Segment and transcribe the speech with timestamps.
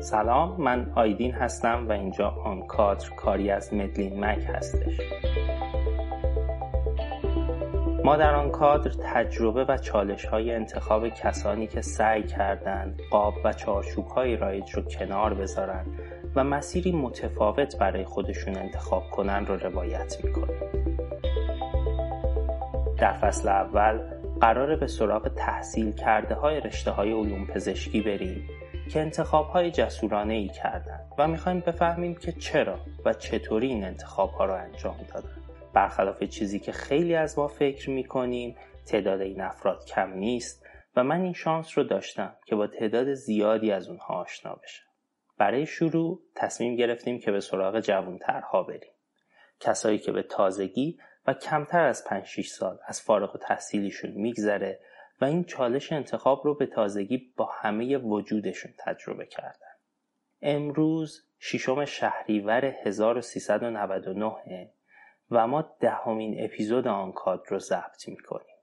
[0.00, 5.00] سلام من آیدین هستم و اینجا آن کادر کاری از مدلین مک هستش.
[8.04, 13.52] ما در آن کادر تجربه و چالش های انتخاب کسانی که سعی کردند قاب و
[13.52, 15.86] چارچوب های رایج رو کنار بذارن
[16.36, 20.60] و مسیری متفاوت برای خودشون انتخاب کنن رو روایت می‌کنیم
[22.98, 23.98] در فصل اول
[24.40, 28.48] قراره به سراغ تحصیل کرده های رشته های علوم پزشکی بریم.
[28.92, 34.30] که انتخاب های جسورانه ای کردن و می‌خوایم بفهمیم که چرا و چطوری این انتخاب
[34.30, 35.42] ها رو انجام دادن.
[35.74, 40.66] برخلاف چیزی که خیلی از ما فکر می‌کنیم تعداد این افراد کم نیست
[40.96, 44.86] و من این شانس رو داشتم که با تعداد زیادی از اونها آشنا بشم.
[45.38, 48.92] برای شروع تصمیم گرفتیم که به سراغ جوانترها بریم.
[49.60, 54.80] کسایی که به تازگی و کمتر از 5 6 سال از فارغ و تحصیلیشون میگذره
[55.20, 59.70] و این چالش انتخاب رو به تازگی با همه وجودشون تجربه کردن.
[60.42, 64.70] امروز ششم شهریور 1399
[65.30, 68.56] و ما دهمین اپیزود آن کادر رو ضبط می‌کنیم.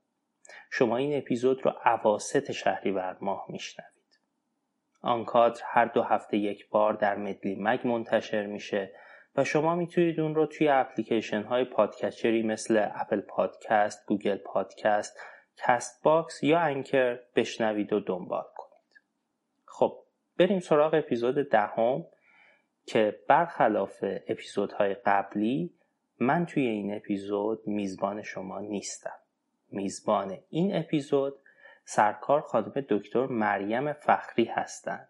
[0.71, 4.19] شما این اپیزود رو اواسط شهریور ماه میشنوید.
[5.01, 8.91] آن کادر هر دو هفته یک بار در مدلی مگ منتشر میشه
[9.35, 15.19] و شما می‌تونید اون رو توی اپلیکیشن های پادکچری مثل اپل پادکست، گوگل پادکست،
[15.57, 19.01] کست باکس یا انکر بشنوید و دنبال کنید.
[19.65, 19.99] خب
[20.37, 22.05] بریم سراغ اپیزود دهم
[22.85, 25.73] که برخلاف اپیزودهای قبلی
[26.19, 29.19] من توی این اپیزود میزبان شما نیستم.
[29.71, 31.33] میزبان این اپیزود
[31.83, 35.09] سرکار خانم دکتر مریم فخری هستند.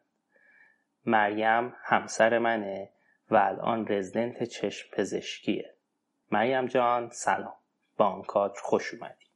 [1.06, 2.90] مریم همسر منه
[3.30, 5.76] و الان رزیدنت چشم پزشکیه
[6.32, 7.56] مریم جان سلام
[7.98, 9.27] با آنکادر خوش اومدی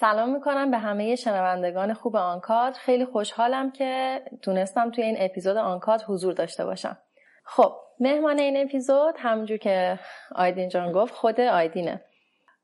[0.00, 6.04] سلام می‌کنم به همه شنوندگان خوب آنکادر خیلی خوشحالم که تونستم توی این اپیزود آنکادر
[6.04, 6.98] حضور داشته باشم.
[7.44, 9.98] خب مهمان این اپیزود همونجور که
[10.34, 12.04] آیدین جان گفت خود آیدینه.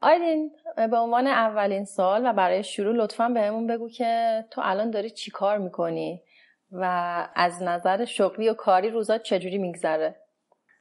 [0.02, 5.10] آیدین به عنوان اولین سال و برای شروع لطفا بهمون بگو که تو الان داری
[5.10, 6.22] چی کار می‌کنی
[6.72, 6.84] و
[7.34, 10.16] از نظر شغلی و کاری روزات چجوری میگذره؟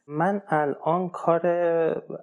[0.08, 1.48] من الان کار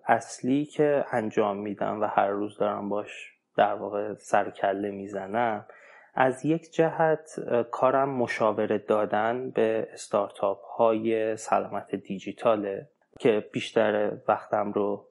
[0.06, 5.66] اصلی که انجام میدم و هر روز دارم باش در واقع سرکله می‌زنم
[6.14, 7.40] از یک جهت
[7.70, 15.06] کارم مشاوره دادن به استارتاپ های سلامت دیجیتاله که بیشتر وقتم رو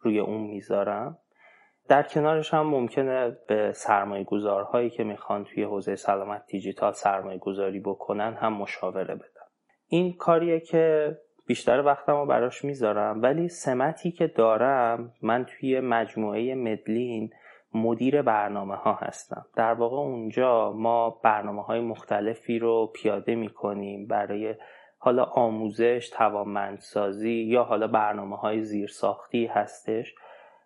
[0.00, 1.18] روی اون می‌ذارم.
[1.88, 7.80] در کنارش هم ممکنه به سرمایه گذارهایی که می‌خوان توی حوزه سلامت دیجیتال سرمایه گذاری
[7.80, 9.46] بکنن هم مشاوره بدم
[9.86, 16.54] این کاریه که بیشتر وقتم رو براش می‌ذارم ولی سمتی که دارم من توی مجموعه
[16.54, 17.30] مدلین
[17.74, 19.46] مدیر برنامه ها هستم.
[19.56, 24.54] در واقع اونجا ما برنامه های مختلفی رو پیاده می‌کنیم برای
[24.98, 30.14] حالا آموزش توانمندسازی یا حالا برنامه های زیرساختی هستش.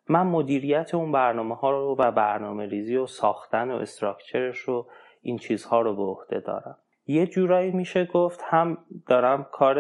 [0.09, 4.87] من مدیریت اون برنامه ها رو و برنامه ریزی و ساختن و استراکچرش رو
[5.23, 6.79] این چیزها رو به عهده دارم.
[7.07, 9.79] یه جورایی میشه گفت هم دارم کار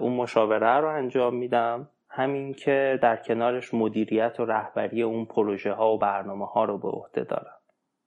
[0.00, 5.94] اون مشاوره رو انجام میدم همین که در کنارش مدیریت و رهبری اون پروژه ها
[5.94, 7.54] و برنامه ها رو به عهده دارم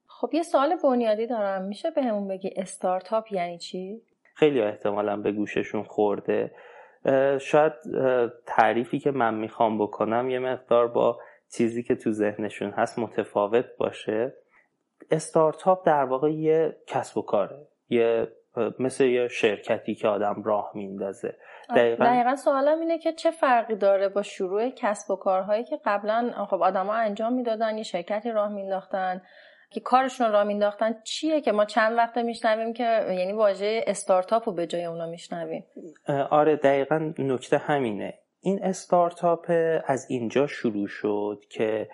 [0.06, 1.62] خب یه سوال بنیادی دارم.
[1.62, 4.02] میشه به همون بگی استارتاپ یعنی چی؟
[4.34, 6.54] خیلی احتمالا به گوششون خورده.
[7.40, 7.72] شاید
[8.46, 11.18] تعریفی که من می‌خوام بکنم یه مقدار با
[11.52, 14.34] چیزی که تو ذهنشون هست متفاوت باشه.
[15.10, 17.66] استارتاپ در واقع یه کسب و کاره.
[17.88, 18.28] یه
[18.78, 21.36] مثل یه شرکتی که آدم راه میندازه
[21.74, 26.46] دقیقا, دقیقا سوالم اینه که چه فرقی داره با شروع کسب و کارهایی که قبلا
[26.50, 29.22] خب آدما انجام می‌دادن یه شرکتی راه مینداختن
[29.70, 34.54] که کارشون را مینداختن چیه که ما چند وقت میشنویم که یعنی واژه استارتاپ رو
[34.54, 35.64] به جای اونا میشنویم؟
[36.30, 38.14] آره دقیقا نکته همینه.
[38.40, 39.52] این استارتاپ
[39.86, 41.88] از اینجا شروع شد که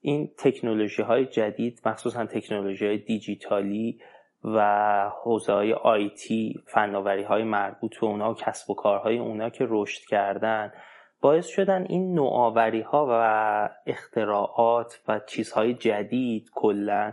[0.00, 3.98] این تکنولوژی های جدید مخصوصا تکنولوژی های دیجیتالی
[4.44, 9.66] و حوزه های آیتی فناوری های مربوط به اونا و کسب و کارهای اونا که
[9.68, 10.72] رشد کردن
[11.20, 17.12] باعث شدن این نوآوری ها و اختراعات و چیزهای جدید کلا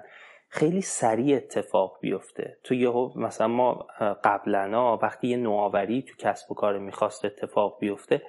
[0.50, 2.57] خیلی سریع اتفاق بیفته.
[2.63, 3.88] تو یه مثلا ما
[4.24, 8.22] قبلا وقتی یه نوآوری تو کسب و کار می‌خواست اتفاق بیفته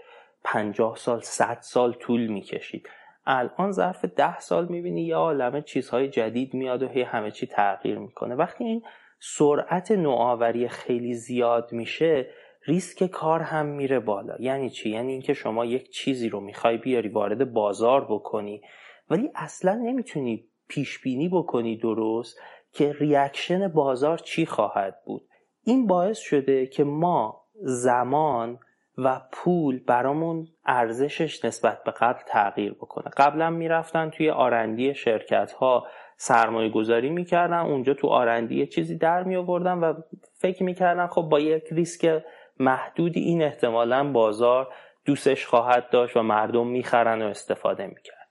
[0.45, 2.89] پنجاه سال صد سال طول می‌کشید.
[3.27, 7.99] الان ظرف ده سال می‌بینی یه عالمه چیزهای جدید میاد و هی همه چی تغییر
[7.99, 8.35] می‌کنه.
[8.35, 8.83] وقتی این
[9.21, 12.31] سرعت نوآوری خیلی زیاد میشه
[12.67, 14.37] ریسک کار هم میره بالا.
[14.41, 18.63] یعنی چی؟ یعنی اینکه شما یک چیزی رو می‌خوای بیاری وارد بازار بکنی
[19.11, 22.39] ولی اصلا نمی‌تونی پیش بینی بکنی درست
[22.73, 25.29] که reaction بازار چی خواهد بود.
[25.65, 28.59] این باعث شده که ما زمان
[29.05, 33.11] و پول برامون ارزشش نسبت به قبل تغییر بکنه.
[33.17, 39.37] قبلا می‌رفتن توی R&D شرکت ها سرمایه گذاری می‌کردن اونجا تو R&D چیزی در می
[39.37, 39.95] آوردن و
[40.39, 42.23] فکر می‌کردن خب با یک ریسک
[42.59, 44.69] محدودی این احتمالا بازار
[45.05, 48.29] دوستش خواهد داشت و مردم می‌خرن و استفاده می‌کرد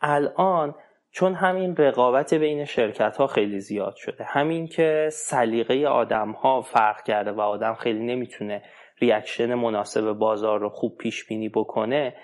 [0.00, 0.74] الان
[1.10, 7.02] چون همین رقابت بین شرکت ها خیلی زیاد شده همین که سلیقه آدم ها فرق
[7.02, 8.62] کرده و آدم خیلی نمی‌تونه
[9.00, 12.14] reaction مناسب بازار رو خوب پیش بینی بکنه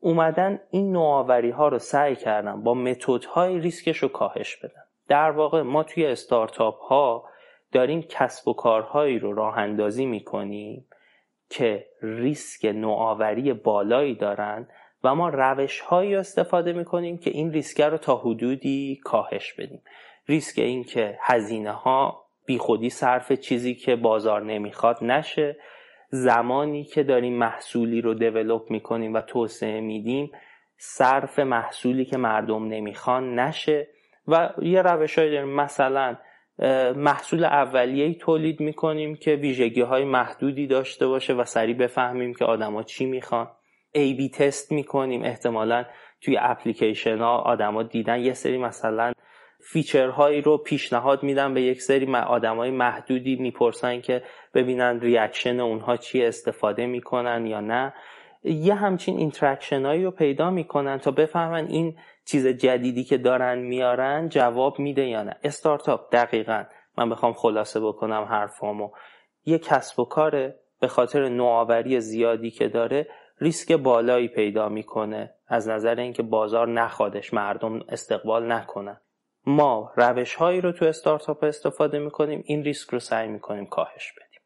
[0.00, 4.82] اومدن این نوآوری ها رو سعی کردن با متد های ریسکش رو کاهش بدن.
[5.08, 7.24] در واقع ما توی استارتاپ ها
[7.72, 10.86] داریم کسب و کارهایی رو راه اندازی می‌کنیم
[11.50, 14.68] که ریسک نوآوری بالایی دارن
[15.04, 19.82] و ما روش هایی استفاده می‌کنیم که این ریسک رو تا حدودی کاهش بدیم.
[20.28, 25.56] ریسک این که هزینه ها بی خودی صرف چیزی که بازار نمی‌خواد نشه
[26.14, 30.30] زمانی که داریم محصولی رو دیولوب می‌کنیم و توسعه میدیم
[30.76, 33.88] صرف محصولی که مردم نمی‌خوان نشه
[34.28, 35.44] و یه روش داریم.
[35.44, 36.16] مثلا
[36.96, 42.82] محصول اولیه تولید می‌کنیم که ویژگی های محدودی داشته باشه و سریع بفهمیم که آدما
[42.82, 43.50] چی می‌خوان.
[43.92, 45.22] A/B test می‌کنیم.
[45.22, 45.84] احتمالا
[46.20, 49.12] توی اپلیکیشن ها آدما دیدن یه سری مثلا
[49.66, 54.22] feature هایی رو پیشنهاد میدن به یک سری های محدودی می‌پرسن که
[54.54, 57.94] ببینن reaction اونها چی استفاده می‌کنن یا نه.
[58.44, 61.96] یه همچین interaction هایی رو پیدا می‌کنن تا بفهمن این
[62.26, 65.36] چیز جدیدی که دارن میارن جواب میده یا نه.
[65.44, 66.64] استارتاپ دقیقا.
[66.98, 68.90] من بخوام خلاصه بکنم حرفامو.
[69.44, 73.08] یه کسب و کاره به خاطر نوآوری زیادی که داره
[73.40, 79.00] ریسک بالایی پیدا می‌کنه از نظر اینکه بازار نخوادش مردم استقبال نکنن.
[79.46, 84.40] ما روش هایی رو تو استارتاپ استفاده می‌کنیم این ریسک رو سعی می‌کنیم کاهش بدیم.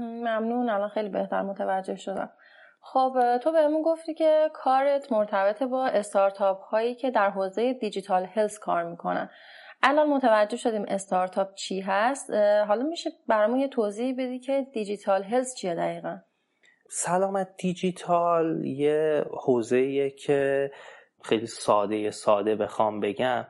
[0.00, 0.70] ممنون.
[0.70, 2.30] الان خیلی بهتر متوجه شدم.
[2.80, 8.58] خب تو بهمون گفتی که کارت مرتبط با استارتاپ هایی که در حوزه دیجیتال هلس
[8.58, 9.30] کار می‌کنن.
[9.82, 12.30] الان متوجه شدیم استارتاپ چی هست.
[12.68, 16.18] حالا میشه برامون یه توضیح بدی که دیجیتال هلس چیه دقیقا؟
[16.90, 20.70] سلامت دیجیتال یه حوزه که
[21.24, 23.46] خیلی ساده ساده بخوام بگم.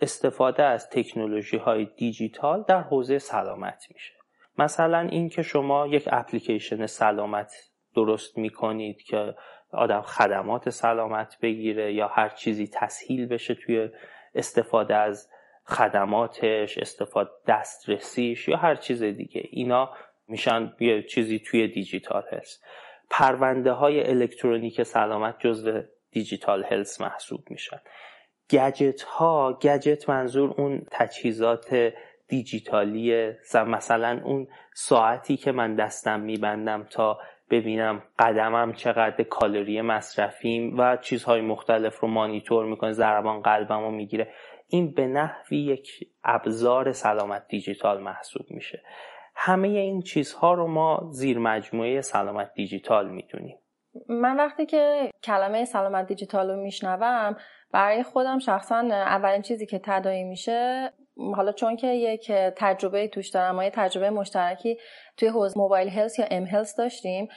[0.00, 4.14] استفاده از تکنولوژی های دیجیتال در حوزه سلامت میشه.
[4.58, 7.52] مثلا اینکه شما یک اپلیکیشن سلامت
[7.94, 9.34] درست می‌کنید که
[9.72, 13.88] آدم خدمات سلامت بگیره یا هر چیزی تسهیل بشه توی
[14.34, 15.30] استفاده از
[15.64, 19.42] خدماتش استفاده دسترسیش یا هر چیز دیگه.
[19.50, 19.90] اینا
[20.28, 22.64] میشن یه چیزی توی دیجیتال هست
[23.10, 27.80] پرونده های الکترونیک سلامت جزو دیجیتال هلس محسوب میشن.
[28.50, 31.92] گجت ها گجت منظور اون تجهیزات
[32.28, 37.18] دیجیتالی مثلا اون ساعتی که من دستم میبندم تا
[37.50, 44.28] ببینم قدمم چقدر کالری مصرفیم و چیزهای مختلف رو مانیتور می‌کنه ضربان قلبم رو می‌گیره.
[44.68, 45.88] این به نحوی یک
[46.24, 48.82] ابزار سلامت دیجیتال محسوب میشه.
[49.34, 53.58] همه این چیزها رو ما زیر مجموعه سلامت دیجیتال می‌دونیم.
[54.08, 57.36] من وقتی که کلمه سلامت دیجیتال رو میشنوم
[57.72, 60.90] برای خودم شخصا اولین چیزی که تداعی میشه
[61.36, 64.78] حالا چون که یک تجربه توش دارم ما یه تجربه مشترکی
[65.16, 67.28] توی حوزه mobile health یا mHealth داشتیم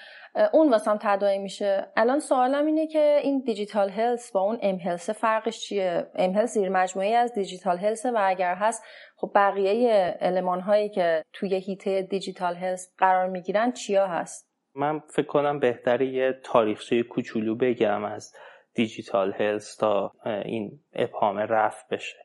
[0.54, 1.88] اون واسم تداعی میشه.
[1.98, 7.16] الان سوالم اینه که این digital health با اون mHealth فرقش چیه؟ mHealth زیر مجموعه
[7.16, 8.84] از digital health و اگر هست
[9.16, 15.26] خب بقیه علمان هایی که توی هیته دیجیتال هلس قرار می‌گیرن چیا هست؟ من فکر
[15.26, 18.34] کنم بهتره یه تاریخچه کوچولو بگم از
[18.74, 20.12] دیجیتال هلس تا
[20.46, 22.18] این ابهام رفت بشه.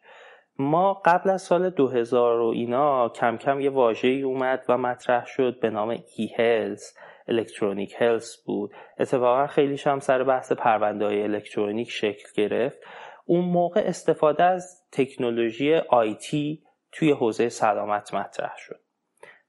[0.59, 5.61] ما قبل از سال 2000 و اینا کم کم یه واژه اومد و مطرح شد
[5.61, 6.97] به نام ای هلس
[7.28, 8.71] الکترونیک هلس بود.
[8.99, 12.78] اتفاقا خیلیش هم سر بحث پرونده های الکترونیک شکل گرفت.
[13.26, 16.62] اون موقع استفاده از تکنولوژی آیتی
[16.93, 18.81] توی حوزه سلامت مطرح شد.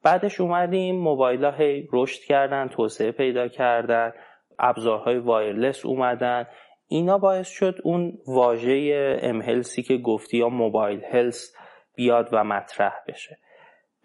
[0.03, 1.53] بعدش اومدیم موبایل ها
[1.93, 4.11] رشد کردن توسعه پیدا کردن
[4.59, 6.47] ابزارهای وایرلس اومدن.
[6.87, 11.55] اینا باعث شد اون واژه امهلسی که گفتی یا موبایل هلس
[11.95, 13.37] بیاد و مطرح بشه.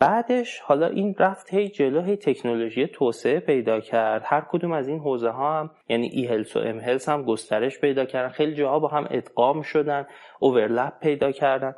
[0.00, 4.22] بعدش حالا این رفت هی جلو هی تکنولوژی توسعه پیدا کرد.
[4.24, 7.80] هر کدوم از این حوزه ها هم یعنی ای هلس و ام هلس هم گسترش
[7.80, 8.28] پیدا کردن.
[8.28, 10.06] خیلی جاها با هم ادغام شدن
[10.40, 11.74] اوورلپ پیدا کردن.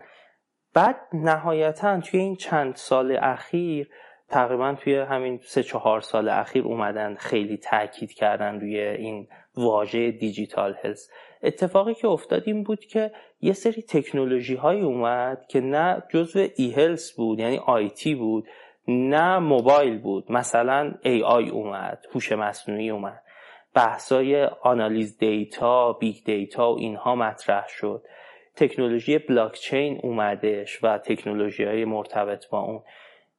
[0.74, 3.88] بعد نهایتا توی این چند سال اخیر
[4.28, 10.76] تقریبا توی همین سه چهار سال اخیر اومدن خیلی تاکید کردن روی این واژه دیجیتال
[10.82, 11.10] هلس.
[11.42, 16.70] اتفاقی که افتاد این بود که یه سری تکنولوژی های اومد که نه جزو ای
[16.70, 18.46] هلس بود یعنی آیتی بود
[18.88, 20.32] نه موبایل بود.
[20.32, 23.22] مثلا ای آی اومد هوش مصنوعی اومد.
[23.74, 28.02] بحثای آنالیز دیتا big data و اینها مطرح شد.
[28.56, 32.82] تکنولوژی بلاکچین اومدش و تکنولوژی های مرتبط با اون.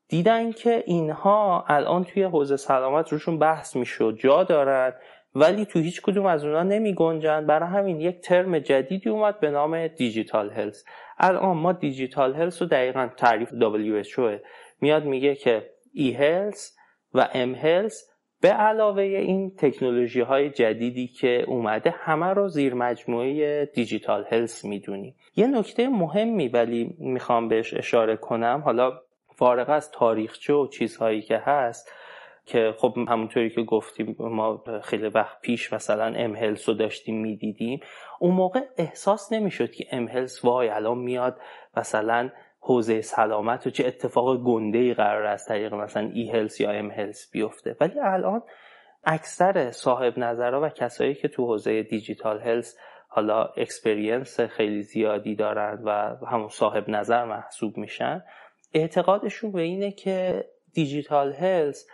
[0.09, 4.93] دیدن که اینها الان توی حوزه سلامت روشون بحث می‌شد جا دارن
[5.35, 9.51] ولی تو هیچ کدوم از اونا نمی گنجن برای همین یک ترم جدیدی اومد به
[9.51, 10.85] نام digital health.
[11.17, 14.41] الان ما digital health رو دقیقا تعریف WHO
[14.81, 16.77] میاد میگه که eHealth
[17.13, 18.09] و ام هلس
[18.41, 25.15] به علاوه این تکنولوژی های جدیدی که اومده همه رو زیر مجموعه دیجیتال هلس می‌دونیم
[25.35, 28.61] یه نکته مهمی ولی می‌خوام بهش اشاره کنم.
[28.65, 28.93] حالا
[29.37, 31.91] فارغ از تاریخچه و چیزهایی که هست
[32.45, 37.79] که خب همونطوری که گفتیم ما خیلی وقت پیش مثلا امهلس رو داشتیم می‌دیدیم
[38.19, 41.39] اون موقع احساس نمی‌شد که امهلس وای الان میاد
[41.77, 42.29] مثلا
[42.59, 47.75] حوزه سلامت و چه اتفاق گنده ای قراره از طریق مثلا eHealth یا mHealth بیفته.
[47.81, 48.41] ولی الان
[49.03, 52.77] اکثر صاحب نظرها و کسایی که تو حوزه digital health
[53.07, 58.23] حالا experience خیلی زیادی دارن و همون صاحب نظر محسوب میشن
[58.73, 61.87] اعتقادشون به اینه که digital health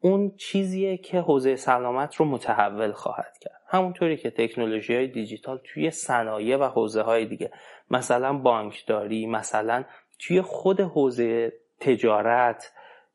[0.00, 3.60] اون چیزیه که حوزه سلامت رو متحول خواهد کرد.
[3.68, 7.50] همونطوری که تکنولوژی های دیجیتال توی صنایع و حوزه های دیگه
[7.90, 9.84] مثلا بانکداری مثلا
[10.18, 12.72] توی خود حوزه تجارت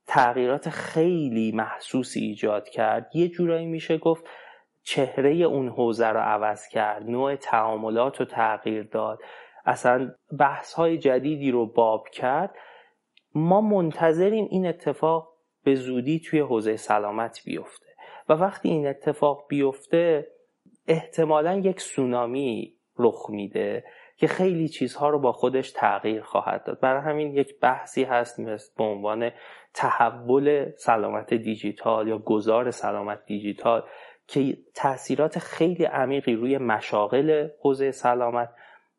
[0.07, 3.15] تغییرات خیلی محسوسی ایجاد کرد.
[3.15, 4.25] یه جورایی میشه گفت
[4.83, 9.19] چهره اون حوزه رو عوض کرد نوع تعاملات رو تغییر داد.
[9.65, 12.55] اصلا بحث های جدیدی رو باب کرد.
[13.35, 17.85] ما منتظریم این اتفاق به زودی توی حوزه سلامت بیفته.
[18.29, 20.27] و وقتی این اتفاق بیفته
[20.87, 23.83] احتمالا یک سونامی رخ میده
[24.17, 26.79] که خیلی چیزها رو با خودش تغییر خواهد داد.
[26.79, 29.31] برای همین یک بحثی هست مثل به عنوان
[29.73, 33.83] تحول سلامت دیجیتال یا گذار سلامت دیجیتال
[34.27, 38.49] که تاثیرات خیلی عمیقی روی مشاغل حوزه سلامت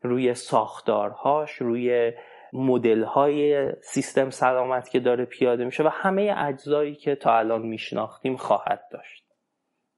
[0.03, 2.13] روی ساختارهاش روی
[2.55, 8.37] مدل های سیستم سلامت که داره پیاده میشه و همه اجزایی که تا الان میشناختیم
[8.37, 9.25] خواهد داشت.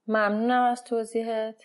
[0.07, 1.63] ممنونم از توضیحت.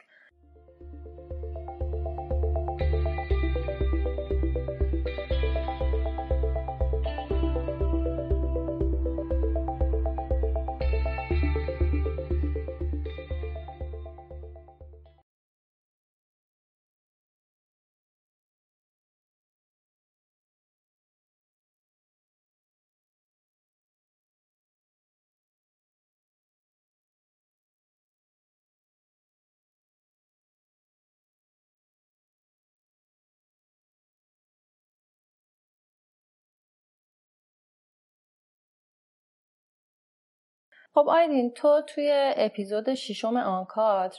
[40.93, 44.15] خب آیدین تو توی اپیزود ششم آنکادر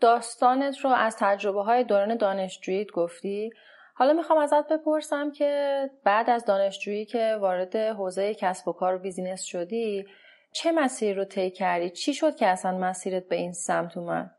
[0.00, 3.50] داستانت رو از تجربه های دوران دانشجوییت گفتی.
[3.94, 8.98] حالا می‌خوام ازت بپرسم که بعد از دانشجویی که وارد حوزه کسب و کار و
[8.98, 10.04] business شدی
[10.52, 14.30] چه مسیر رو طی کردی؟ چی شد که اصلا مسیرت به این سمت اومد؟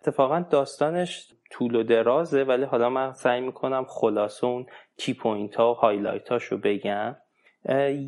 [0.00, 4.66] اتفاقا داستانش طول و درازه ولی حالا من سعی می‌کنم خلاصه اون
[4.96, 7.16] key point ها و highlight رو بگم.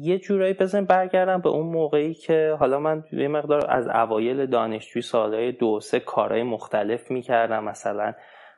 [0.00, 5.02] یه جورایی بزن برگردم به اون موقعی که حالا من یه مقدار از اوایل دانشجوی
[5.02, 7.64] سالهای دو سه کارهای مختلف می‌کردم.
[7.64, 8.12] مثلا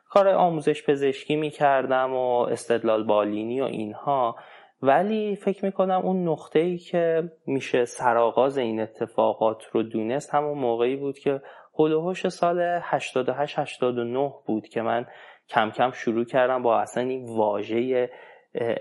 [0.09, 4.35] کارهای آموزش پزشکی می‌کردم و استدلال بالینی و اینها.
[4.81, 10.95] ولی فکر می‌کنم اون نقطه ای که میشه سرآغاز این اتفاقات رو دونست همون موقعی
[10.95, 11.41] بود که
[11.79, 15.05] هلوهوش سال 88 89 بود که من
[15.49, 18.09] کم کم شروع کردم با اصلا این واژه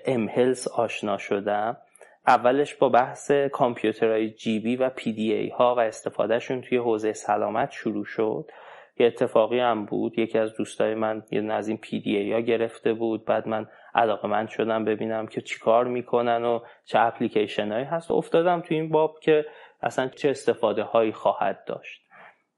[0.06, 1.76] mHealth آشنا شدم.
[2.26, 8.50] اولش با بحث کامپیوترهای جیبی و PDA ها و استفادهشون توی حوزه سلامت شروع شد.
[8.98, 10.18] یه اتفاقی هم بود.
[10.18, 13.24] یکی از دوستای من یه از این PDA ها گرفته بود.
[13.24, 18.10] بعد من علاقه‌مند شدم ببینم که چیکار می‌کنن و چه اپلیکیشن هایی هست.
[18.10, 19.46] افتادم توی این باب که
[19.82, 22.00] اصلا چه استفاده هایی خواهد داشت.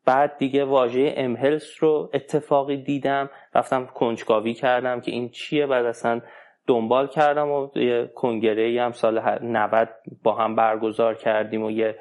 [0.04, 3.30] بعد دیگه واژه mHealth رو اتفاقی دیدم.
[3.54, 5.66] رفتم کنجکاوی کردم که این چیه.
[5.66, 6.20] بعد اصلا
[6.66, 9.88] دنبال کردم و یه کنگره هم سال 90
[10.22, 11.98] با هم برگزار کردیم و یه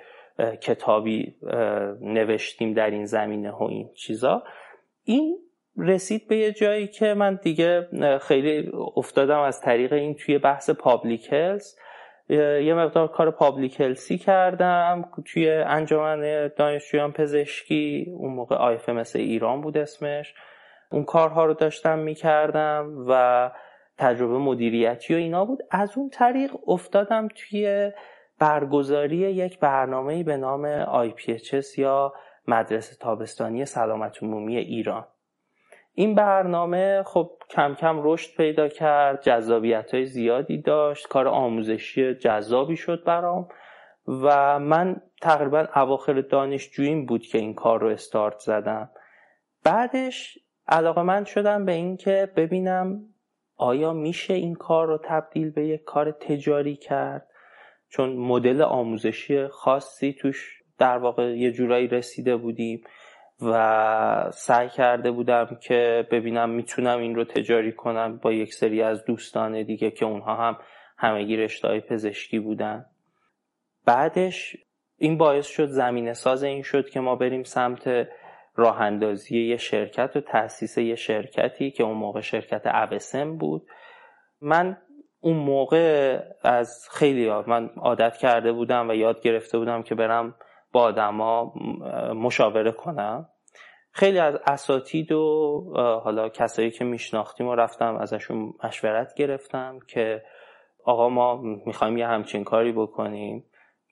[0.61, 1.35] کتابی
[2.01, 4.43] نوشتیم در این زمینه و این چیزا.
[5.03, 5.37] این
[5.77, 7.87] رسید به یه جایی که من دیگه
[8.21, 11.79] خیلی افتادم از طریق این توی بحث public health
[12.29, 19.61] یه مقدار کار public health ی کردم توی انجمن دانشجویان پزشکی اون موقع IFMSA ایران
[19.61, 20.33] بود اسمش.
[20.91, 23.51] اون کارها رو داشتم می‌کردم و
[23.97, 25.59] تجربه مدیریتی و اینا بود.
[25.71, 27.91] از اون طریق افتادم توی
[28.39, 32.13] برگزاری یک برنامه به نام IPHS یا
[32.47, 35.05] مدرسه تابستانی سلامت عمومی ایران.
[35.93, 42.75] این برنامه خب کم کم رشد پیدا کرد جذابیت های زیادی داشت کار آموزشی جذابی
[42.77, 43.47] شد برام
[44.07, 48.89] و من تقریبا اواخر دانشجوییم بود که این کار رو استارت زدم.
[49.63, 53.14] بعدش علاقه من شدم به این که ببینم
[53.57, 57.27] آیا میشه این کار رو تبدیل به یک کار تجاری کرد؟
[57.89, 62.83] چون مدل آموزشی خاصی توش در واقع یه جورایی رسیده بودیم
[63.41, 69.05] و سعی کرده بودم که ببینم می‌تونم این رو تجاری کنم با یک سری از
[69.05, 70.57] دوستان دیگه که اونها هم
[70.97, 72.85] همگی رشته پزشکی بودن.
[73.85, 74.55] بعدش
[74.97, 78.07] این باعث شد زمینه ساز این شد که ما بریم سمت
[78.55, 83.67] راه اندازی یه شرکت و تاسیس یه شرکتی که اون موقع شرکت اوسم بود.
[84.41, 84.77] من
[85.19, 90.35] اون موقع از خیلی من عادت کرده بودم و یاد گرفته بودم که برم
[90.71, 91.53] با آدما
[92.13, 93.29] مشاوره کنم.
[93.91, 100.23] خیلی از اساتید و حالا کسایی که میشناختیم و رفتم ازشون مشورت گرفتم که
[100.85, 103.45] آقا ما می‌خوایم یه همچین کاری بکنیم.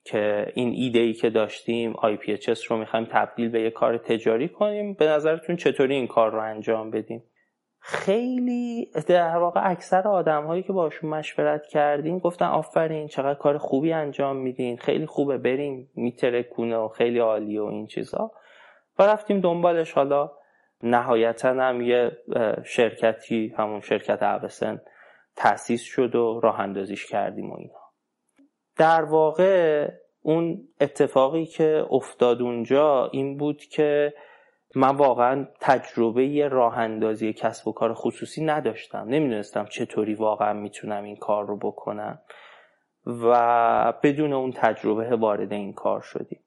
[0.04, 4.94] که این ایده ای که داشتیم IPHS رو می‌خوایم تبدیل به یه کار تجاری کنیم.
[4.94, 7.24] به نظرتون چطوری این کار رو انجام بدیم؟
[7.80, 13.92] خیلی در واقع اکثر آدم هایی که باشون مشورت کردیم گفتن آفرین چقدر کار خوبی
[13.92, 14.76] انجام میدین.
[14.76, 15.90] خیلی خوبه بریم.
[15.94, 18.30] میترکونه و خیلی عالی و این چیزا.
[18.98, 19.92] و رفتیم دنبالش.
[19.92, 20.30] حالا
[20.82, 22.18] نهایتا هم یه
[22.64, 24.80] شرکتی همون شرکت اوسن
[25.36, 27.83] تأسیس شد و راه اندازیش کردیم و اینا
[28.76, 29.88] در واقع
[30.22, 34.14] اون اتفاقی که افتاد اونجا این بود که
[34.74, 39.04] من واقعا تجربه راه اندازی کسب و کار خصوصی نداشتم.
[39.08, 42.18] نمی‌دونستم چطوری واقعا می‌تونم این کار رو بکنم
[43.06, 46.40] و بدون اون تجربه وارد این کار شدیم.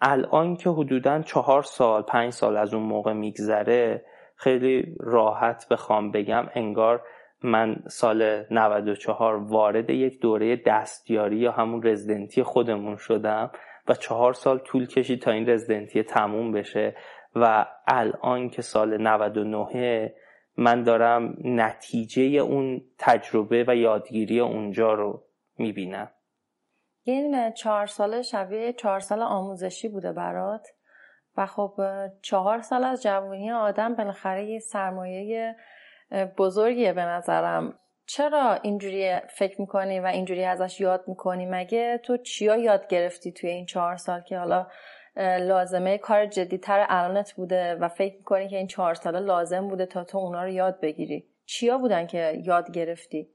[0.00, 4.04] الان که حدودا چهار سال پنج سال از اون موقع میگذره
[4.36, 7.02] خیلی راحت بخوام بگم انگار
[7.44, 13.50] من سال 94 وارد یک دوره دستیاری یا همون رزیدنتی خودمون شدم
[13.88, 16.96] و چهار سال طول کشید تا این رزیدنتی تموم بشه
[17.36, 20.14] و الان که سال 99
[20.56, 25.24] من دارم نتیجه اون تجربه و یادگیری اونجا رو
[25.58, 26.10] می‌بینم.
[27.02, 30.68] این چهار سال شبیه چهار سال آموزشی بوده برات
[31.36, 31.80] و خب
[32.22, 35.56] چهار سال از جوانی آدم بالاخره یه سرمایه
[36.38, 37.78] بزرگیه به نظرم.
[38.06, 43.50] چرا اینجوری فکر می‌کنی و اینجوری ازش یاد می‌کنی؟ مگه تو چیا یاد گرفتی توی
[43.50, 44.66] این چهار سال که حالا
[45.40, 50.04] لازمه کار جدیتر الانت بوده و فکر می‌کنی که این چهار ساله لازم بوده تا
[50.04, 53.28] تو اونا رو یاد بگیری؟ چیا بودن که یاد گرفتی؟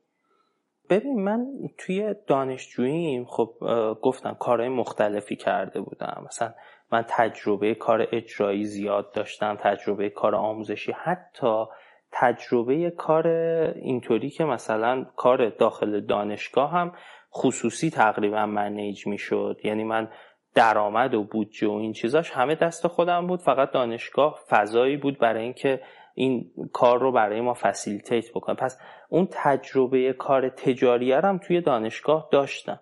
[0.90, 1.46] ببین من
[1.78, 3.54] توی دانشجوییم خب
[4.02, 6.24] گفتم کارهای مختلفی کرده بودم.
[6.26, 6.54] مثلا
[6.92, 10.92] من تجربه کار اجرایی زیاد داشتم تجربه کار آموزشی.
[10.92, 11.66] حتی
[12.12, 13.28] تجربه کار
[13.76, 16.92] اینطوری که مثلا کار داخل دانشگاه هم
[17.34, 19.58] خصوصی تقریبا منیج می‌شد.
[19.64, 20.10] یعنی من
[20.56, 23.40] درآمد و بودجه و این چیزاش همه دست خودم بود.
[23.40, 25.82] فقط دانشگاه فضایی بود برای اینکه
[26.16, 28.56] این کار رو برای ما فسیلیتیت بکنه.
[28.56, 32.80] پس اون تجربه کار تجاری هم توی دانشگاه داشتم.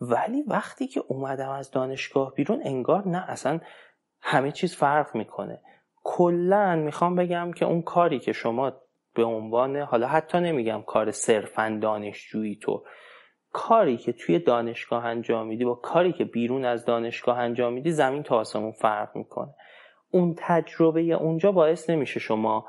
[0.00, 3.60] ولی وقتی که اومدم از دانشگاه بیرون انگار نه اصلا
[4.22, 5.60] همه چیز فرق می‌کنه.
[6.04, 8.72] کلا می‌خوام بگم که اون کاری که شما
[9.14, 12.84] به عنوان حالا حتی نمیگم کار صرفا دانشجویی تو
[13.52, 18.22] کاری که توی دانشگاه انجام میدی با کاری که بیرون از دانشگاه انجام میدی زمین
[18.22, 19.54] تا آسمون فرق می‌کنه.
[20.10, 22.66] اون تجربه اونجا باعث نمیشه شما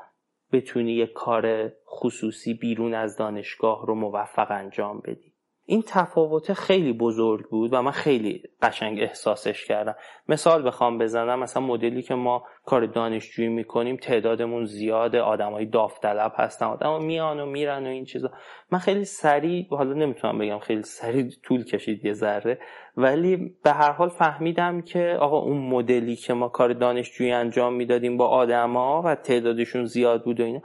[0.52, 5.33] بتونی یه کار خصوصی بیرون از دانشگاه رو موفق انجام بدی.
[5.66, 9.94] این تفاوت خیلی بزرگ بود و من خیلی قشنگ احساسش کردم.
[10.28, 16.66] مثال بخوام بزنم مثلا مدلی که ما کار دانشجویی می‌کنیم تعدادمون زیاده آدمای داوطلب هستن
[16.66, 18.30] آدم میان و میرن و این چیزا.
[18.70, 22.58] من خیلی سریع حالا نمی‌تونم بگم خیلی سریع طول کشید یه ذره
[22.96, 28.16] ولی به هر حال فهمیدم که آقا اون مدلی که ما کار دانشجویی انجام می‌دادیم
[28.16, 30.60] با آدما و تعدادشون زیاد بود و اینا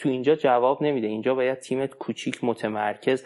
[0.00, 1.06] تو اینجا جواب نمیده.
[1.06, 3.24] اینجا باید تیمت کوچیک متمرکز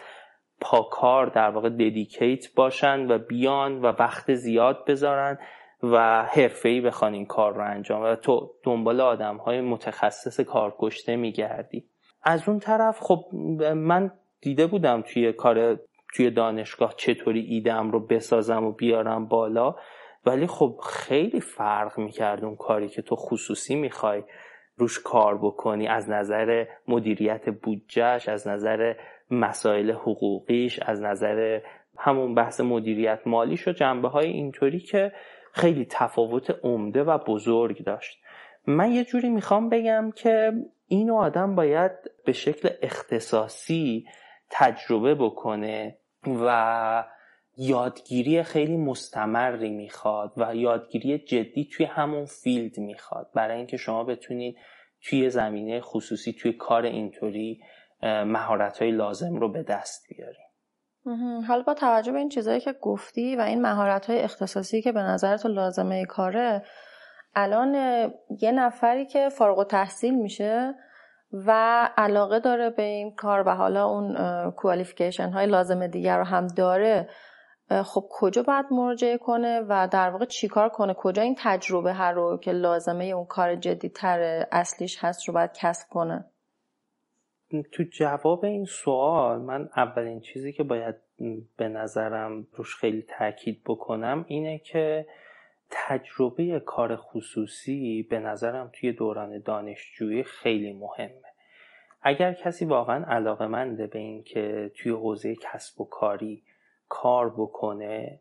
[0.61, 5.37] پاکار در واقع ددیکیت باشن و بیان و وقت زیاد بذارن
[5.83, 11.85] و حرفه‌ای بخوان این کار رو انجام و تو دنبال آدم های متخصص کارکشته میگردی.
[12.23, 13.25] از اون طرف خب
[13.75, 15.79] من دیده بودم توی کار
[16.13, 19.75] توی دانشگاه چطوری ایدم رو بسازم و بیارم بالا
[20.25, 24.23] ولی خب خیلی فرق می‌کرد اون کاری که تو خصوصی می‌خوای
[24.77, 25.87] روش کار بکنی.
[25.87, 28.93] از نظر مدیریت بودجهش از نظر
[29.31, 31.59] مسائل حقوقیش از نظر
[31.97, 35.11] همون بحث مدیریت مالیش و جنبه های اینطوری که
[35.53, 38.17] خیلی تفاوت عمده و بزرگ داشت.
[38.67, 40.51] من یه جوری می‌خوام بگم که
[40.87, 41.91] این آدم باید
[42.25, 44.05] به شکل اختصاصی
[44.49, 45.97] تجربه بکنه
[46.45, 47.03] و
[47.57, 53.29] یادگیری خیلی مستمری می‌خواد و یادگیری جدی توی همون فیلد می‌خواد.
[53.35, 54.57] برای اینکه شما بتونید
[55.03, 57.61] توی زمینه خصوصی توی کار اینطوری
[58.03, 60.51] مهارت های لازم رو به دست بیاریم.
[61.47, 64.99] حالا با توجه به این چیزهایی که گفتی و این مهارت های اختصاصی که به
[64.99, 66.63] نظر تو لازمه کاره
[67.35, 67.75] الان
[68.41, 70.73] یه نفری که فارغ و تحصیل میشه
[71.33, 71.51] و
[71.97, 74.15] علاقه داره به این کار و حالا اون
[74.51, 77.09] کوالیفیکیشن های لازم دیگر رو هم داره
[77.83, 82.37] خب کجا باید مراجعه کنه و در واقع چیکار کنه؟ کجا این تجربه هر رو
[82.37, 83.55] که لازمه اون کار
[83.95, 86.30] تر اصلیش هست رو باید کسب کنه؟
[87.71, 90.95] تو جواب این سوال من اولین چیزی که باید
[91.57, 95.05] به نظرم روش خیلی تاکید بکنم اینه که
[95.69, 101.31] تجربه کار خصوصی به نظرم توی دوران دانشجویی خیلی مهمه.
[102.01, 106.43] اگر کسی واقعا علاقه منده به این که توی حوزه کسب و کاری
[106.89, 108.19] کار بکنه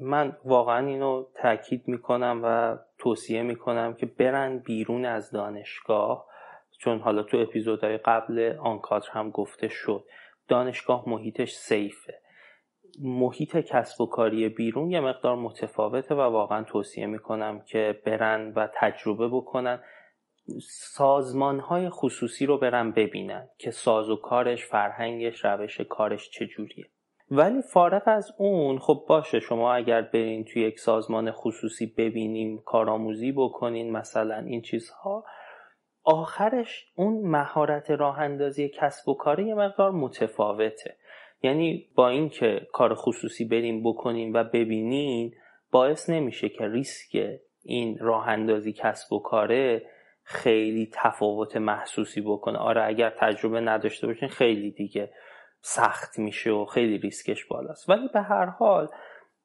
[0.00, 6.29] من واقعا اینو تاکید می‌کنم و توصیه می‌کنم که برن بیرون از دانشگاه
[6.80, 10.04] چون حالا تو اپیزودهای قبل آنکادر هم گفته شد.
[10.48, 12.20] دانشگاه محیطش سیفه.
[13.02, 18.68] محیط کسب و کاری بیرون یه مقدار متفاوته و واقعا توصیه می‌کنم که برن و
[18.74, 19.80] تجربه بکنن.
[20.68, 26.86] سازمان های خصوصی رو برن ببینن که ساز و کارش فرهنگش روش کارش چجوریه.
[27.30, 33.32] ولی فارغ از اون خب باشه شما اگر برین توی یک سازمان خصوصی ببینیم کارآموزی
[33.32, 35.24] بکنین مثلا این چیزها
[36.04, 40.96] آخرش اون مهارت راه اندازی کسب و کاری یه مقدار متفاوته.
[41.42, 45.34] یعنی با اینکه کار خصوصی بریم بکنیم و ببینین
[45.70, 49.82] باعث نمیشه که ریسک این راه اندازی کسب و کاره
[50.22, 52.58] خیلی تفاوت محسوسی بکنه.
[52.58, 55.10] آره اگر تجربه نداشته باشین خیلی دیگه
[55.60, 57.90] سخت میشه و خیلی ریسکش بالاست.
[57.90, 58.88] ولی به هر حال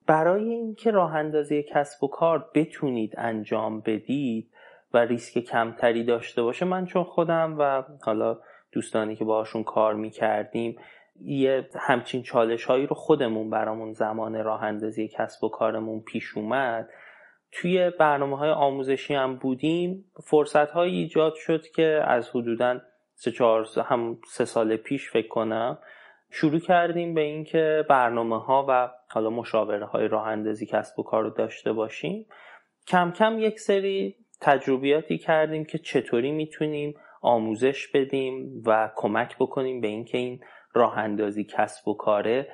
[0.08, 4.52] برای اینکه راه اندازی کسب و کار بتونید انجام بدید
[4.94, 8.40] و ریسک کمتری داشته باشه من چون خودم و حالا
[8.72, 10.76] دوستانی که باشون کار می‌کردیم
[11.22, 16.90] یه همچین چالش هایی رو خودمون برامون زمان راه اندازی کسب و کارمون پیش اومد.
[17.52, 20.06] توی برنامه های آموزشی هم بودیم.
[20.24, 22.82] فرصت هایی ایجاد شد که از حدودا
[23.14, 25.78] سه چهار هم سه سال پیش فکر کنم
[26.32, 31.24] شروع کردیم به اینکه برنامه ها و حالا مشاوره های راه اندازی کسب و کار
[31.24, 32.26] رو داشته باشیم.
[32.88, 39.88] کم کم یک سری تجربیاتی کردیم که چطوری می‌تونیم آموزش بدیم و کمک بکنیم به
[39.88, 40.40] اینکه این
[40.74, 42.48] راه اندازی کسب و کاره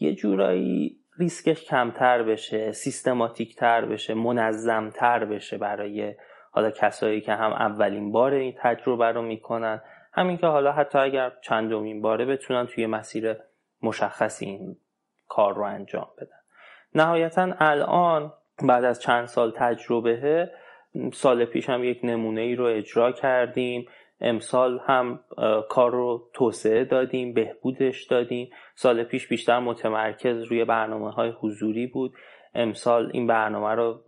[0.00, 6.14] یه جورایی ریسکش کمتر بشه سیستماتیک تر بشه منظم تر بشه برای
[6.50, 9.82] حالا کسایی که هم اولین بار این تجربه رو می‌کنن.
[10.12, 13.36] همین که حالا حتی اگر چندمین باره بتونن توی مسیر
[13.82, 14.76] مشخصی این
[15.28, 16.38] کار رو انجام بدن.
[16.94, 18.32] نهایتا الان
[18.62, 20.50] بعد از چند سال تجربه
[21.12, 23.86] سال پیش هم یک نمونه ای رو اجرا کردیم.
[24.20, 25.20] امسال هم
[25.68, 28.50] کار رو توسعه دادیم بهبودش دادیم.
[28.74, 32.14] سال پیش بیشتر متمرکز روی برنامه های حضوری بود.
[32.54, 34.00] امسال این برنامه رو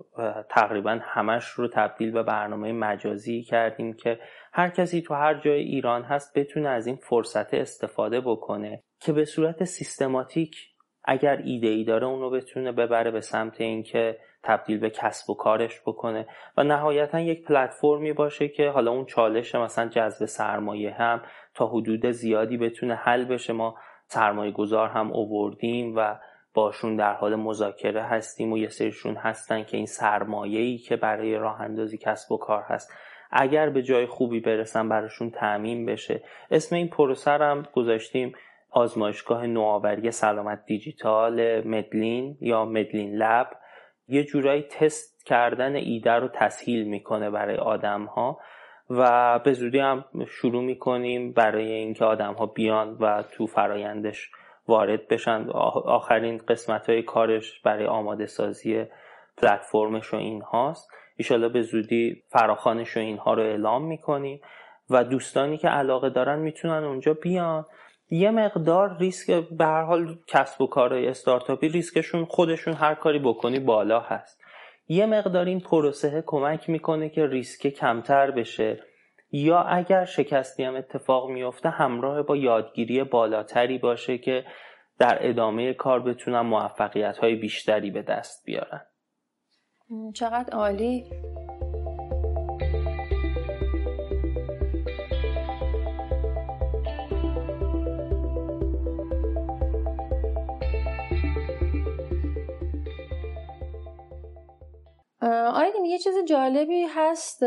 [0.50, 4.18] تقریبا همش رو تبدیل به برنامه مجازی کردیم که
[4.52, 9.24] هر کسی تو هر جای ایران هست بتونه از این فرصت استفاده بکنه که به
[9.24, 10.56] صورت سیستماتیک
[11.04, 15.80] اگر ایده ای داره اونو بتونه ببره به سمت اینکه تبدیل به کسب و کارش
[15.80, 16.26] بکنه.
[16.56, 21.22] و نهایتا یک پلتفرمی باشه که حالا اون چالش مثلا جذب سرمایه هم
[21.54, 23.52] تا حدود زیادی بتونه حل بشه.
[23.52, 23.74] ما
[24.06, 26.16] سرمایه گذار هم اووردیم و
[26.54, 31.60] باشون در حال مذاکره هستیم و یه سریشون هستن که این سرمایه‌ای که برای راه
[31.60, 32.92] اندازی کسب و کار هست
[33.30, 36.22] اگر به جای خوبی برسن براشون تعمین بشه.
[36.50, 38.32] اسم این پروسه هم گذاشتیم
[38.70, 43.50] آزمایشگاه نوآوری سلامت دیجیتال مدلین یا مدلین لب.
[44.10, 48.38] یه جورایی تست کردن ایده رو تسهیل می‌کنه برای آدم ها
[48.90, 54.30] و به زودی هم شروع می‌کنیم برای اینکه آدم ها بیان و تو فرایندش
[54.68, 55.48] وارد بشن.
[55.84, 58.84] آخرین قسمت های کارش برای آماده سازی
[59.36, 64.40] پلتفرمش و این هاست ایشالا به زودی فراخانش و اینها رو اعلام می‌کنیم
[64.90, 67.66] و دوستانی که علاقه دارن می‌تونن اونجا بیان.
[68.10, 73.58] یه مقدار ریسک به هر حال کسب و کارهای استارتاپی ریسکشون خودشون هر کاری بکنی
[73.58, 74.40] بالا هست.
[74.88, 78.80] یه مقدار این پروسه کمک می‌کنه که ریسک کمتر بشه.
[79.32, 84.44] یا اگر شکستی هم اتفاق میفته همراه با یادگیری بالاتری باشه که
[84.98, 88.80] در ادامه کار بتونن موفقیت های بیشتری به دست بیارن.
[90.14, 91.04] چقدر عالی.
[105.30, 107.44] آیدین یه چیز جالبی هست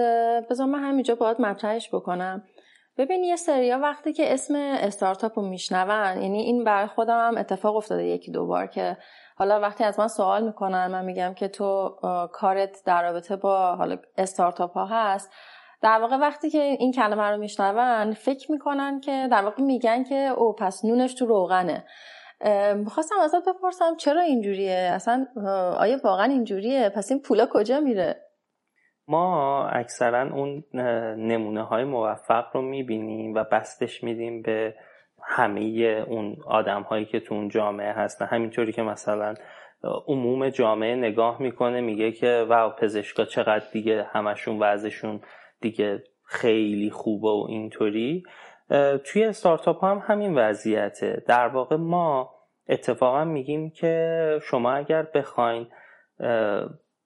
[0.50, 2.44] بذار من همینجا باید مطرحش بکنم.
[2.98, 7.76] ببین یه سریا وقتی که اسم استارتاپ رو میشنون یعنی این برای خودم هم اتفاق
[7.76, 8.98] افتاده یکی دو بار که
[9.36, 11.98] حالا وقتی از من سوال می‌کنن من میگم که تو
[12.34, 15.32] کارت در رابطه با حالا استارتاپ ها هست.
[15.82, 20.16] در واقع وقتی که این کلمه رو میشنون فکر می‌کنن که در واقع میگن که
[20.16, 21.86] او پس نونش تو روغنه.
[22.76, 25.28] می‌خواستم ازت بپرسم چرا اینجوریه؟ اصلا
[25.78, 28.16] آیا واقعا اینجوریه؟ پس این پولا کجا میره؟
[29.08, 30.64] ما اکثرا اون
[31.18, 34.76] نمونه های موفق رو می‌بینیم و بستش میدیم به
[35.24, 35.62] همه
[36.08, 38.26] اون آدم هایی که تو اون جامعه هستن.
[38.26, 39.34] همینطوری که مثلا
[40.08, 45.22] عموم جامعه نگاه می‌کنه میگه که واو پزشکا چقدر دیگه همشون وضعشون
[45.62, 48.24] دیگه خیلی خوبه و اینطوری.
[49.06, 51.24] توی استارتاپ هم همین وضعیته.
[51.28, 52.33] در واقع ما
[52.68, 55.68] اتفاقا میگیم که شما اگر بخواین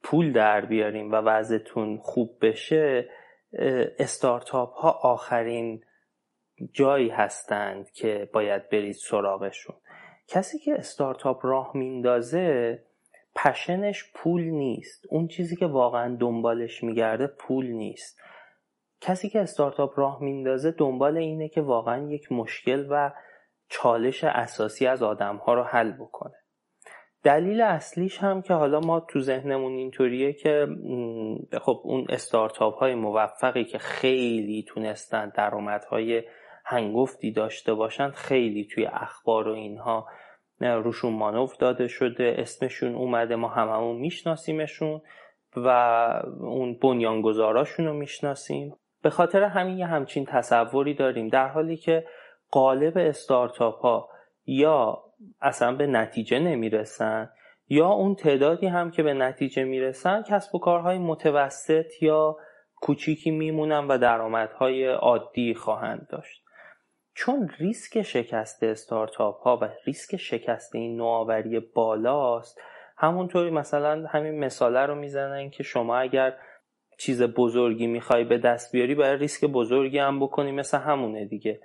[0.04, 3.10] پول در بیاریم و وضعتون خوب بشه
[4.00, 5.84] استارتاپ ها آخرین
[6.74, 9.76] جایی هستند که باید برید سراغشون.
[10.28, 12.80] کسی که استارتاپ راه میندازه
[13.36, 15.06] پشنش پول نیست.
[15.10, 18.20] اون چیزی که واقعا دنبالش میگرده پول نیست.
[19.02, 23.12] کسی که استارتاپ راه میندازه دنبال اینه که واقعا یک مشکل و
[23.70, 26.36] چالش اساسی از آدم ها رو حل بکنه.
[27.24, 30.68] دلیل اصلیش هم که حالا ما تو ذهنمون اینطوریه که
[31.62, 36.24] خب اون استارتاپ های موفقی که خیلی تونستن درآمدهای
[36.66, 40.08] هنگفتی داشته باشن خیلی توی اخبار و اینها
[40.60, 42.36] روشون مانور داده شده.
[42.38, 45.02] اسمشون اومده ما هممون میشناسیمشون
[45.56, 45.68] و
[46.40, 48.76] اون بنیانگذاراشون رو می‌شناسیم.
[49.04, 52.06] به خاطر همین یه همچین تصوری داریم در حالی که
[52.52, 54.10] قالب استارتاپ ها
[54.46, 55.04] یا
[55.42, 57.30] اصلا به نتیجه نمی‌رسن
[57.68, 62.38] یا اون تعدادی هم که به نتیجه می‌رسن کسب و کارهای متوسط یا
[62.76, 66.44] کوچیکی میمونن و درآمدهای عادی خواهند داشت.
[67.14, 72.62] چون ریسک شکست استارتاپ ها و ریسک شکست این نوآوری بالاست
[72.98, 76.34] همونطوری مثلا همین مثاله رو می‌زنن که شما اگر
[77.00, 81.60] چیز بزرگی می‌خوای به دست بیاری باید ریسک بزرگی هم بکنی مثل همونه دیگه.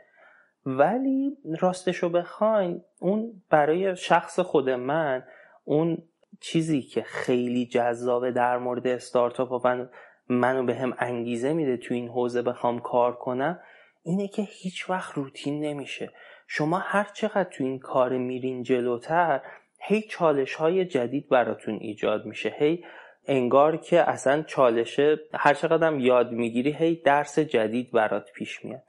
[0.66, 5.24] ولی راستشو بخواین اون برای شخص خود من
[5.64, 5.98] اون
[6.40, 9.86] چیزی که خیلی جذابه در مورد استارتاپ و
[10.28, 13.60] منو به هم انگیزه میده تو این حوزه بخوام کار کنم
[14.02, 16.10] اینه که هیچ وقت روتین نمیشه.
[16.46, 19.40] شما هر چقدر تو این کار میرین جلوتر
[19.80, 22.54] هی چالش های جدید براتون ایجاد میشه.
[22.58, 22.84] هی
[23.26, 28.82] انگار که اصلا چالشه هر چقدر یاد می‌گیری هی درس جدید برات پیش میاد.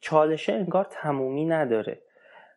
[0.00, 2.02] چالشه انگار تمومی نداره.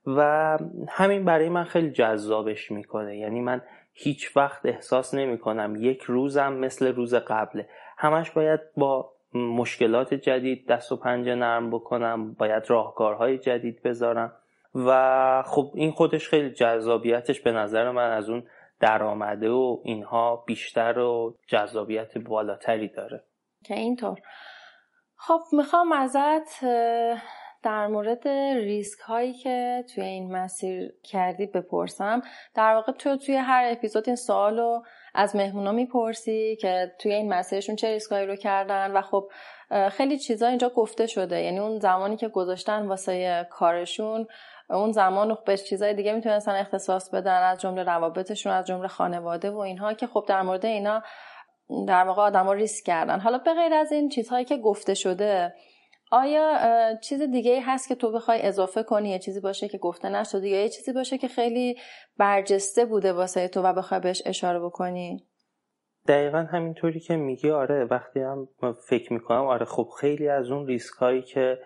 [0.08, 0.58] و
[0.90, 3.18] همین برای من خیلی جذابش می‌کنه.
[3.18, 3.62] یعنی من
[3.94, 7.70] هیچ وقت احساس نمی کنم یک روزم مثل روز قبله.
[7.98, 14.34] همش باید با مشکلات جدید دست و پنجه نرم بکنم باید راهکارهای جدید بذارم.
[14.76, 18.44] و خب این خودش خیلی جذابیتش به نظر من از اون
[18.80, 23.24] درآمده و اینها بیشتر و جذابیت بالاتری داره.
[23.66, 24.20] که اینطور.
[25.28, 26.66] خب می‌خوام ازت
[27.64, 32.22] در مورد ریسک هایی که توی این مسیر کردی بپرسم.
[32.56, 34.84] در واقع تو توی هر اپیزود این سوال رو
[35.14, 39.32] از مهمونا می‌پرسی که توی این مسیرشون چه ریسک هایی رو کردن و خب
[39.90, 41.42] خیلی چیزا اینجا گفته شده.
[41.42, 44.28] یعنی اون زمانی که گذاشتن واسه کارشون
[44.70, 49.58] اون زمان به چیزای دیگه می‌تونستن اختصاص بدن از جمله روابطشون از جمله خانواده و
[49.58, 51.04] اینها که خب در مورد اینا
[51.88, 53.20] در واقع آدما ریسک کردن.
[53.20, 55.54] حالا به غیر از این چیزهایی که گفته شده
[56.12, 56.60] آیا
[57.04, 60.62] چیز دیگه هست که تو بخوای اضافه کنی؟ یه چیزی باشه که گفته نشده یا
[60.62, 61.76] یه چیزی باشه که خیلی
[62.18, 65.28] برجسته بوده واسه تو و بخوای بهش اشاره بکنی؟
[66.08, 67.52] دقیقا همینطوری که میگی.
[67.52, 68.48] آره وقتی هم
[68.90, 71.60] فکر می‌کنم آره خب خیلی از اون ریسک هایی که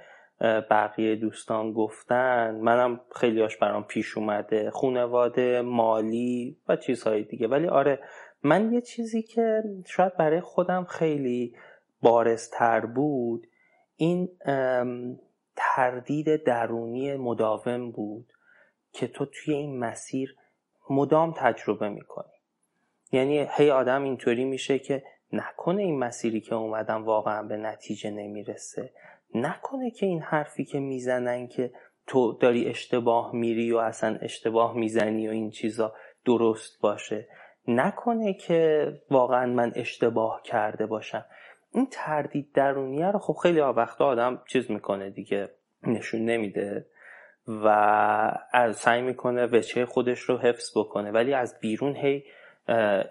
[0.69, 4.71] بقیه دوستان گفتن منم خیلی هاش برام پیش اومده.
[4.71, 7.47] خونواده مالی و چیزهای دیگه.
[7.47, 7.99] ولی آره
[8.47, 11.55] من یه چیزی که شاید برای خودم خیلی
[12.01, 13.47] بارزتر بود
[13.95, 14.29] این
[15.55, 18.33] تردید درونی مداوم بود
[18.91, 20.36] که تو توی این مسیر
[20.89, 22.33] مدام تجربه می‌کنی.
[23.12, 28.93] یعنی هی آدم اینطوری میشه که نکنه این مسیری که اومدم واقعا به نتیجه نمی‌رسه.
[29.36, 31.71] نکنه که این حرفی که می‌زنن که
[32.07, 35.93] تو داری اشتباه میری و اصلا اشتباه می‌زنی و این چیزا
[36.25, 37.27] درست باشه.
[37.67, 41.25] نکنه که واقعا من اشتباه کرده باشم.
[41.73, 45.49] این تردید درونیه رو خب خیلی وقتا آدم چیز می‌کنه دیگه
[45.84, 46.86] نشون نمیده
[47.47, 48.38] و
[48.73, 51.12] سعی می‌کنه وچه خودش رو حفظ بکنه.
[51.12, 52.23] ولی از بیرون هی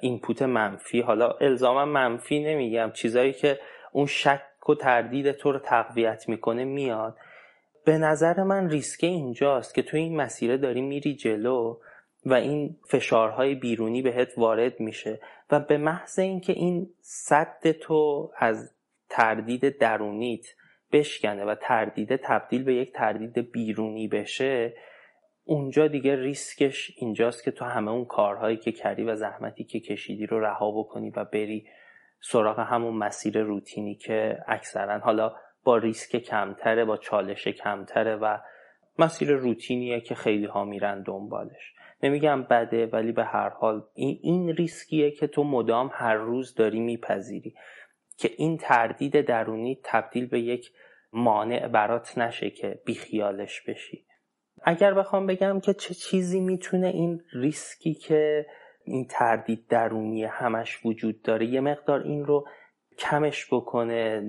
[0.01, 3.59] اینپوت منفی حالا الزاما منفی نمیگم چیزایی که
[3.93, 7.17] اون شک و تردید تو رو تقویت می‌کنه میاد.
[7.85, 11.79] به نظر من ریسک اینجاست که تو این مسیره داری میری جلو
[12.27, 15.21] و این فشارهای بیرونی بهت وارد میشه.
[15.51, 18.75] و به محض اینکه این صد تو از
[19.09, 20.47] تردید درونیت
[20.93, 24.75] بشکنه و تردید تبدیل به یک تردید بیرونی بشه
[25.45, 30.27] اونجا دیگه ریسکش اینجاست که تو همه اون کارهایی که کردی و زحمتی که کشیدی
[30.27, 31.67] رو رها بکنی و بری
[32.21, 35.35] سراغ همون مسیر روتینی که اکثرا حالا
[35.65, 38.39] با ریسک کمتره با چالش کمتره و
[38.99, 41.75] مسیر روتینیه که خیلی ها میرن دنبالش.
[42.03, 47.55] نمیگم بده ولی به هر حال این, ریسکیه که تو مدام هر روز داری میپذیری
[48.17, 50.73] که این تردید درونی تبدیل به یک
[51.13, 54.07] مانع برات نشه که بیخیالش بشی.
[54.63, 58.47] اگر بخوام بگم که چه چیزی می‌تونه این ریسکی که
[58.85, 62.49] این تردید درونی همش وجود داره یه مقدار این رو
[62.99, 64.23] کمش بکنه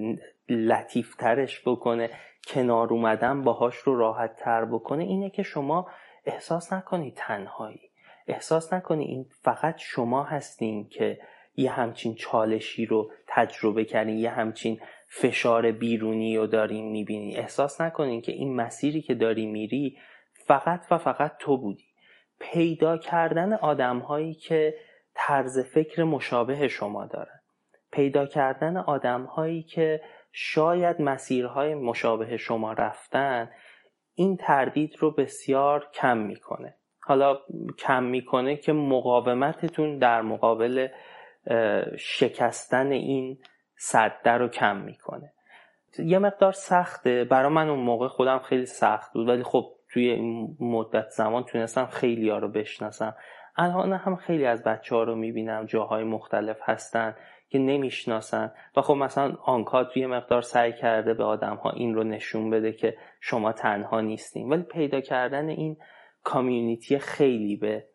[0.49, 2.09] لطیفترش بکنه.
[2.47, 5.87] کنار اومدن باهاش رو راحت تر بکنه اینه که شما
[6.25, 7.91] احساس نکنی تنهایی.
[8.27, 11.19] احساس نکنی این فقط شما هستین که
[11.55, 18.21] یه همچین چالشی رو تجربه کردین یه همچین فشار بیرونی رو دارین می‌بینی احساس نکنین
[18.21, 19.97] که این مسیری که داری میری
[20.45, 21.87] فقط و فقط تو بودی.
[22.39, 24.75] پیدا کردن آدم هایی که
[25.15, 27.39] طرز فکر مشابه شما دارن.
[27.91, 33.51] پیدا کردن آدم هایی که شاید مسیرهای مشابه شما رفتن
[34.13, 36.75] این تردید رو بسیار کم می‌کنه.
[37.03, 37.37] حالا
[37.79, 40.87] کم می‌کنه که مقاومتتون در مقابل
[41.97, 43.37] شکستن این
[43.77, 45.33] صده رو کم می‌کنه.
[45.99, 47.23] یه مقدار سخته.
[47.23, 49.27] برای من اون موقع خودم خیلی سخت بود.
[49.27, 53.15] ولی خب توی این مدت زمان تونستم خیلی ها رو بشناسم.
[53.55, 55.65] الان هم خیلی از بچه ها رو می‌بینم.
[55.65, 57.15] جاهای مختلف هستن.
[57.49, 58.51] که نمی‌شناسن.
[58.77, 62.71] و خب مثلا آنکاد توی مقدار سعی کرده به آدم ها این رو نشون بده
[62.73, 64.49] که شما تنها نیستین.
[64.49, 65.77] ولی پیدا کردن این
[66.23, 67.87] کامیونیتی خیلی به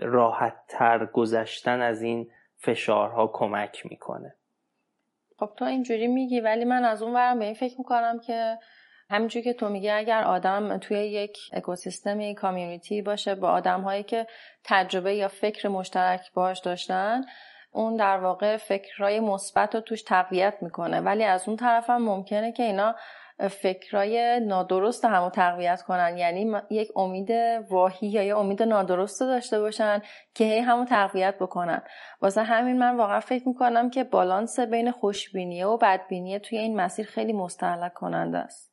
[0.00, 4.34] راحت تر گذشتن از این فشارها کمک می‌کنه.
[5.38, 8.58] خب تو اینجوری میگی ولی من از اون ورم به این فکر می‌کنم که
[9.10, 14.26] همینجوری که تو میگی اگر آدم توی یک اکوسیستمی کامیونیتی باشه با آدم هایی که
[14.64, 17.20] تجربه یا فکر مشترک باش داشتن
[17.72, 21.00] اون در واقع فکرهای مثبت رو توش تقویت می‌کنه.
[21.00, 22.94] ولی از اون طرف هم ممکنه که اینا
[23.48, 26.18] فکرای نادرست همو تقویت کنن.
[26.18, 27.30] یعنی یک امید
[27.70, 30.02] واهی یا یه امید نادرست داشته باشن
[30.34, 31.82] که هی همو تقویت بکنن.
[32.20, 37.06] واسه همین من واقعا فکر می‌کنم که بالانس بین خوشبینیه و بدبینیه توی این مسیر
[37.06, 38.70] خیلی مستحلک کننده است.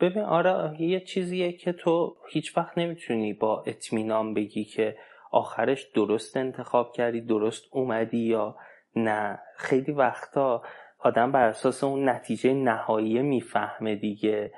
[0.00, 4.96] ببین آره یه چیزیه که تو هیچ وقت نمی‌تونی با اطمینان بگی که
[5.30, 8.56] آخرش درست انتخاب کردی درست اومدی یا
[8.96, 10.62] نه؟ خیلی وقتا
[10.98, 14.52] آدم بر اساس اون نتیجه نهایی می‌فهمه دیگه.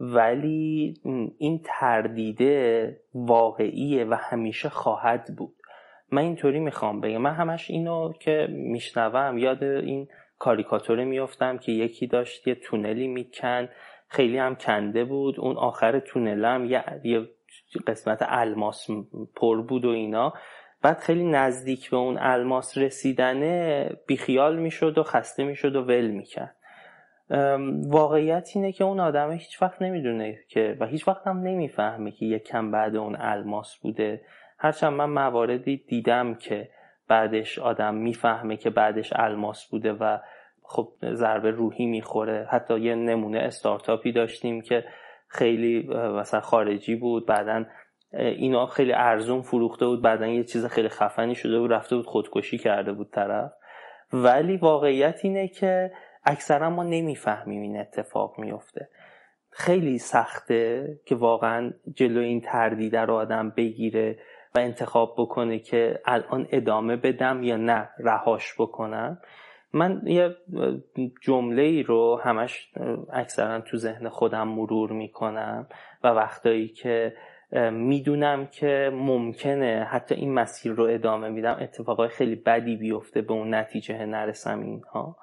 [0.00, 0.94] ولی
[1.38, 5.54] این تردیده واقعیه و همیشه خواهد بود.
[6.12, 7.18] من اینطوری می‌خوام بگم.
[7.18, 9.38] من همش اینو که میشنوم.
[9.38, 10.08] یاد این
[10.38, 13.68] کاریکاتوره میافتم که یکی داشت یه تونلی میکن
[14.08, 15.40] خیلی هم کنده بود.
[15.40, 16.64] اون آخر تونل هم
[17.04, 17.28] یه
[17.86, 18.86] قسمت الماس
[19.36, 20.32] پر بود و اینا.
[20.82, 26.56] بعد خیلی نزدیک به اون الماس رسیدنه بیخیال می‌شد و خسته می‌شد و ول می‌کرد.
[27.86, 32.26] واقعیت اینه که اون آدم هیچ وقت نمی‌دونه که و هیچ وقت هم نمی‌فهمه که
[32.26, 34.20] یک کم بعد اون الماس بوده.
[34.58, 36.68] هرچند من مواردی دیدم که
[37.08, 40.18] بعدش آدم می‌فهمه که بعدش الماس بوده و
[40.62, 42.46] خب ضربه روحی می‌خوره.
[42.50, 44.84] حتی یه نمونه استارتاپی داشتیم که
[45.28, 47.64] خیلی مثلا خارجی بود بعدا
[48.12, 52.58] اینا خیلی ارزون فروخته بود بعدا یه چیز خیلی خفنی شده بود رفته بود خودکشی
[52.58, 53.52] کرده بود طرف.
[54.12, 55.92] ولی واقعیت اینه که
[56.24, 58.88] اکثرا ما نمی‌فهمیم این اتفاق میفته
[59.50, 64.18] خیلی سخته که واقعا جلو این تردیده رو آدم بگیره
[64.54, 69.20] و انتخاب بکنه که الان ادامه بدم یا نه رهاش بکنم.
[69.72, 70.36] من یه
[71.22, 72.72] جمله ای رو همش
[73.12, 75.68] اکثرا تو ذهن خودم مرور می‌کنم
[76.04, 77.16] و وقتایی که
[77.72, 83.54] می‌دونم که ممکنه حتی این مسیر رو ادامه میدم اتفاقای خیلی بدی بیفته به اون
[83.54, 85.16] نتیجه نرسم اینها.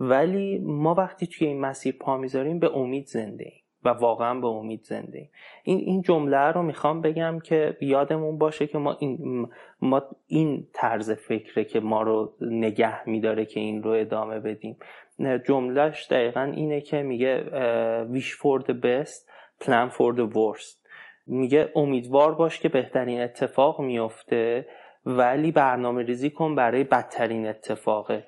[0.00, 3.65] ولی ما وقتی توی این مسیر پا می‌ذاریم به امید زنده ایم.
[3.84, 5.28] و واقعا به امید زنده
[5.64, 9.48] این این جمله رو می‌خوام بگم که یادمون باشه که ما این
[9.80, 14.76] ما این طرز فکره که ما رو نگه میداره که این رو ادامه بدیم.
[15.46, 17.44] جملهش دقیقا اینه که میگه
[18.12, 19.26] wish for the best
[19.64, 20.86] plan for the worst.
[21.26, 24.66] میگه امیدوار باش که بهترین اتفاق میفته
[25.06, 28.24] ولی برنامه ریزی کن برای بدترین اتفاقه.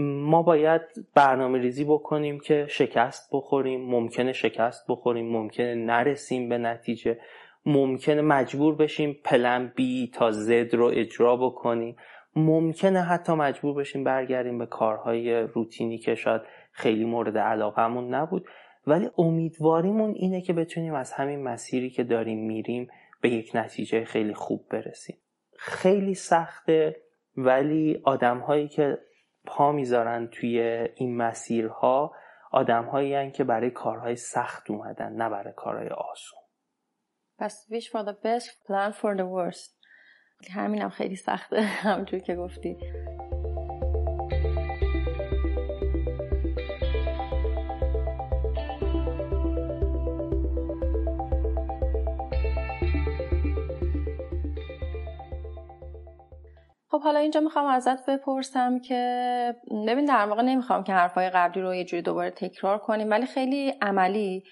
[0.00, 0.82] ما باید
[1.14, 7.18] برنامه ریزی بکنیم که شکست بخوریم ممکنه شکست بخوریم ممکنه نرسیم به نتیجه
[7.66, 11.96] ممکنه مجبور بشیم پلن بی تا زد رو اجرا بکنیم
[12.36, 16.42] ممکنه حتی مجبور بشیم برگردیم به کارهای روتینی که شاید
[16.72, 18.46] خیلی مورد علاقهمون نبود.
[18.86, 22.88] ولی امیدواریمون اینه که بتونیم از همین مسیری که داریم میریم
[23.20, 25.16] به یک نتیجه خیلی خوب برسیم.
[25.56, 26.96] خیلی سخته
[27.36, 28.98] ولی آدم هایی که
[29.48, 30.60] پا می‌ذارن توی
[30.94, 32.14] این مسیرها
[32.50, 36.40] آدم هایی که برای کارهای سخت اومدن نه برای کارهای آسون.
[37.38, 39.78] پس wish for the best plan for the worst.
[40.50, 41.60] همینم خیلی سخته.
[41.84, 42.76] همونجور که گفتی.
[56.98, 59.54] خب حالا اینجا می‌خوام ازت بپرسم که
[59.88, 63.74] ببین در واقع نمی‌خوام که حرفای قبلی رو یه جوری دوباره تکرار کنیم ولی خیلی
[63.82, 64.44] عملی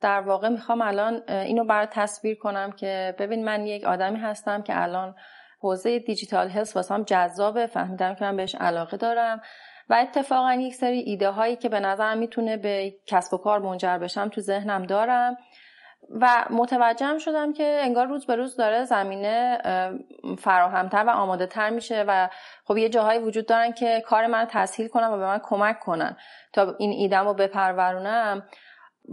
[0.00, 4.82] در واقع می‌خوام الان اینو برای تصویر کنم که ببین من یک آدمی هستم که
[4.82, 5.14] الان
[5.60, 9.40] حوزه دیجیتال هلس واسم جذابه فهمیدم که من بهش علاقه دارم
[9.88, 13.98] و اتفاقا یک سری ایده هایی که به نظرم می‌تونه به کسب و کار منجر
[13.98, 15.36] بشم تو ذهنم دارم.
[16.10, 19.58] و متوجهم شدم که انگار روز به روز داره زمینه
[20.38, 22.28] فراهمتر و آماده تر میشه و
[22.64, 26.16] خب یه جاهایی وجود دارن که کار من تسهیل کنن و به من کمک کنن
[26.52, 28.42] تا این ایدم رو بپرورونم.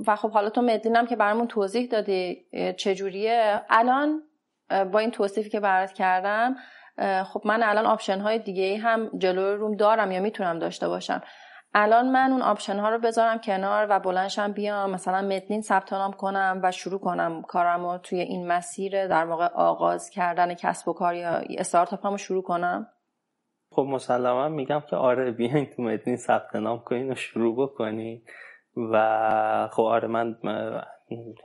[0.07, 2.45] و خب حالا تو مدلینم که برامون توضیح دادی
[2.77, 4.23] چجوریه؟ الان
[4.91, 6.55] با این توصیفی که برات کردم
[7.23, 11.21] خب من الان option های دیگه هم جلوی روم دارم یا می‌تونم داشته باشم.
[11.79, 15.93] الان من اون option ها رو بذارم کنار و بلند شم بیام مثلا متنین ثبت
[15.93, 20.87] نام کنم و شروع کنم کارم رو توی این مسیر در واقع آغاز کردن کسب
[20.87, 22.87] و کار یا استارتاپ رو شروع کنم.
[23.69, 28.21] خب مسلما میگم که آره بیاین تو متنین ثبت نام کنین و شروع بکنین.
[28.91, 30.35] و خب آره من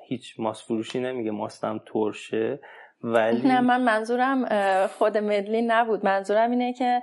[0.09, 2.61] هیچ ماس فروشی نمیگه ماستم ترشه
[3.05, 4.47] ولی نه من منظورم
[4.87, 6.05] خود مدلین نبود.
[6.05, 7.03] منظورم اینه که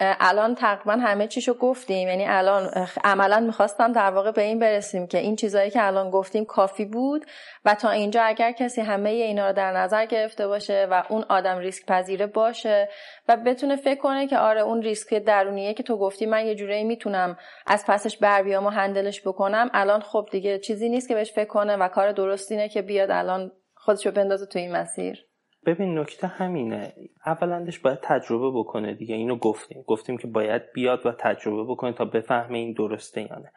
[0.00, 2.08] الان تقریبا همه چیشو گفتیم.
[2.08, 2.70] یعنی الان
[3.04, 7.26] عملا می‌خواستم در واقع به این برسیم که این چیزهایی که الان گفتیم کافی بود
[7.64, 11.58] و تا اینجا اگر کسی همه اینا رو در نظر گرفته باشه و اون آدم
[11.58, 12.88] ریسک پذیره باشه
[13.28, 16.84] و بتونه فکر کنه که آره اون ریسک درونیه که تو گفتی من یه جوری
[16.84, 17.36] می‌تونم
[17.66, 21.48] از پسش بر بیام و هندلش بکنم الان خب دیگه چیزی نیست که بهش فکر
[21.48, 25.29] کنه و کار درست اینه که بیاد الان خودشو بندازه تو این مسیر.
[25.66, 26.92] ببین نکته همینه.
[27.26, 29.14] اولندش باید تجربه بکنه دیگه.
[29.14, 29.82] اینو گفتیم.
[29.86, 33.52] گفتیم که باید بیاد و تجربه بکنه تا بفهمه این درسته یا نه.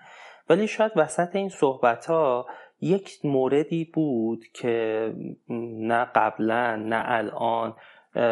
[0.49, 2.47] ولی شاید وسط این صحبت ها
[2.81, 5.13] یک موردی بود که
[5.49, 7.75] نه قبلا نه الان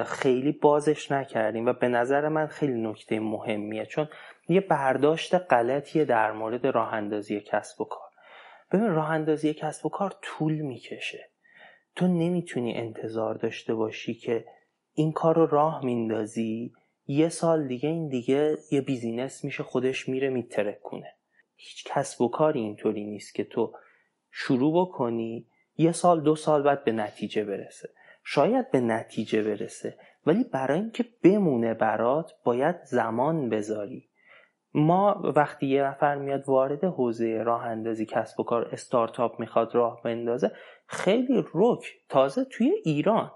[0.05, 3.85] خیلی بازش نکردیم و به نظر من خیلی نکته مهمیه.
[3.85, 4.07] چون
[4.49, 8.09] یه برداشت غلطیه در مورد راه اندازی کسب و کار.
[8.71, 11.30] ببین راه اندازی کسب و کار طول می‌کشه.
[11.95, 14.45] تو نمی‌تونی انتظار داشته باشی که
[14.93, 16.73] این کار رو راه میندازی
[17.07, 21.13] یه سال دیگه این دیگه یه بیزینس میشه خودش میره میترکونه.
[21.55, 23.73] هیچ کسب و کاری اینطوری نیست که تو
[24.31, 27.89] شروع بکنی یه سال دو سال بعد به نتیجه برسه.
[28.23, 34.10] شاید به نتیجه برسه ولی برای اینکه بمونه برات باید زمان بذاری.
[34.73, 40.01] ما وقتی یه نفر میاد وارد حوزه راه اندازی کسب و کار استارتاپ می‌خواد راه
[40.03, 40.51] بندازه
[40.87, 41.85] خیلی رک.
[42.09, 43.31] تازه توی ایران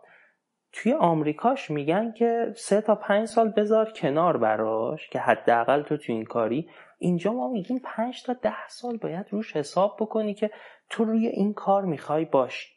[0.72, 6.14] توی آمریکاش میگن که سه تا پنج سال بذار کنار براش که حداقل تو تو
[6.14, 6.70] این کاری.
[7.00, 10.52] اینجا ما میگیم پنج تا ده سال باید روش حساب بکنی که
[10.90, 12.76] تو روی این کار می‌خوای باشی.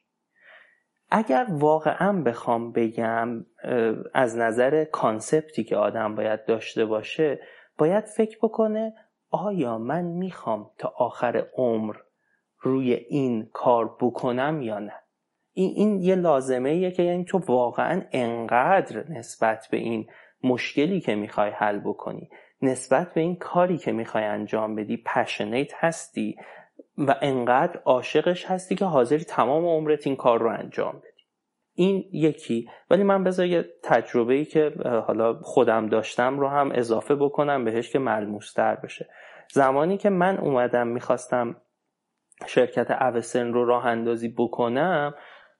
[1.11, 3.47] اگر واقعا بخوام بگم
[4.15, 7.41] از نظر کانسپتی که آدم باید داشته باشه
[7.79, 8.95] باید فکر بکنه
[9.31, 11.97] آیا من می‌خوام تا آخر عمر
[12.61, 14.95] روی این کار بکنم یا نه؟
[15.53, 20.07] این, این یه لازمه ایه که یعنی تو واقعا انقدر نسبت به این
[20.43, 22.31] مشکلی که می‌خوای حل بکنی
[22.63, 26.37] نسبت به این کاری که می‌خوای انجام بدی پشنیت هستی
[26.99, 31.08] و انقدر عاشقش هستی که حاضری تمام عمرت این کار رو انجام بدی.
[31.79, 32.69] این یکی.
[32.91, 34.73] ولی من بذار یه تجربه ای که
[35.07, 39.09] حالا خودم داشتم رو هم اضافه بکنم بهش که ملموستر بشه.
[39.53, 41.57] زمانی که من اومدم می‌خواستم
[42.47, 45.15] شرکت اوسن رو راه اندازی بکنم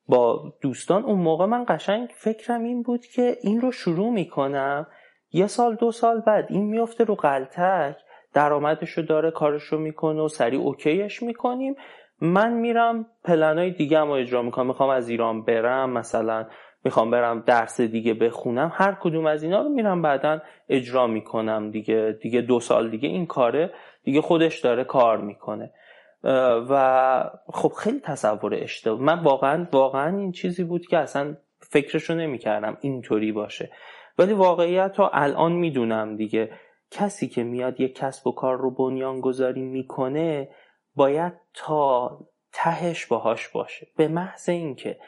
[0.07, 4.87] با دوستان اون موقع من قشنگ فکرم این بود که این رو شروع می‌کنم
[5.33, 6.47] یه سال دو سال بعد.
[6.49, 7.97] این میفته رو قلتک.
[8.35, 11.75] درآمدش رو داره کارش رو می‌کنه و سریع اوکیش می‌کنیم.
[12.21, 14.67] من میرم پلنای دیگه اجرا می‌کنم.
[14.67, 16.47] می‌خوام از ایران برم مثلا
[16.85, 18.73] می‌خوام برم درس دیگه بخونم.
[18.75, 22.19] هر کدوم از اینا رو میرم بعدا اجرا می‌کنم دیگه.
[22.23, 23.71] دیگه دو سال دیگه این کاره
[24.05, 25.71] دیگه خودش داره کار می‌کنه.
[26.71, 29.01] و خب خیلی تصور اشتباه.
[29.01, 33.71] من واقعا واقعا این چیزی بود که اصلا فکرشو نمی‌کردم اینطوری باشه.
[34.19, 36.51] ولی واقعیت رو الان می‌دونم دیگه.
[36.91, 40.49] کسی که میاد یک کسب و کار رو بنیان گذاری می‌کنه
[40.99, 42.19] باید تا
[42.53, 43.87] تهش باهاش باشه.
[43.97, 44.99] به محض اینکه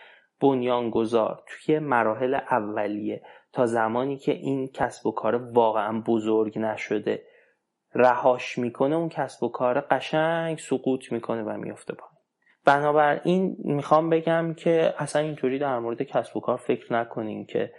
[0.41, 3.23] بنیانگذار توی مراحل اولیه
[3.53, 7.23] تا زمانی که این کسب و کار واقعا بزرگ نشده
[7.95, 12.17] رهاش می‌کنه اون کسب و کار قشنگ سقوط می‌کنه و میفته پایین.
[12.65, 17.73] بنابراین می‌خوام بگم که اصلا اینطوری در مورد کسب و کار فکر نکنیم که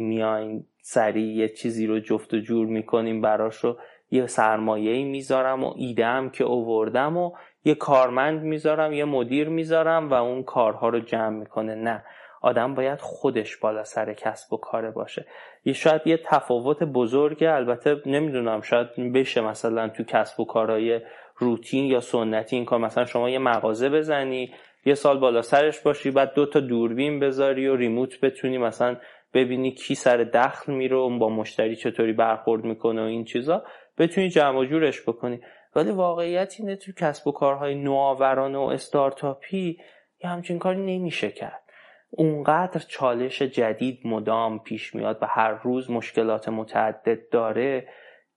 [0.00, 3.78] میایم سریع یه چیزی رو جفت و جور می‌کنیم براش رو
[4.10, 7.32] یه سرمایه می‌ذارم و ایده هم که اووردم و
[7.64, 11.74] یه کارمند می‌ذارم یه مدیر می‌ذارم و اون کارها رو جمع می‌کنه.
[11.74, 12.04] نه
[12.40, 15.26] آدم باید خودش بالا سر کسب و کاره باشه.
[15.64, 21.00] یه شاید یه تفاوت بزرگه البته نمی‌دونم شاید بشه مثلا تو کسب و کارهای
[21.36, 22.78] روتین یا سنتی این کار.
[22.78, 24.50] مثلا شما یه مغازه بزنی
[24.84, 28.96] یه سال بالا سرش باشی بعد دو تا دوربین بذاری و ریموت بتونی مثلا
[29.34, 33.64] ببینی کی سر دخل میره با مشتری چطوری برخورد می‌کنه و این چیزا.
[33.98, 35.40] بتونی جمع جورش بکنی.
[35.76, 39.78] ولی واقعیت اینه تو کسب و کارهای نوآورانه و استارتاپی
[40.24, 41.62] یه همچین کاری نمیشه کرد.
[42.10, 47.88] اونقدر چالش جدید مدام پیش میاد و هر روز مشکلات متعدد داره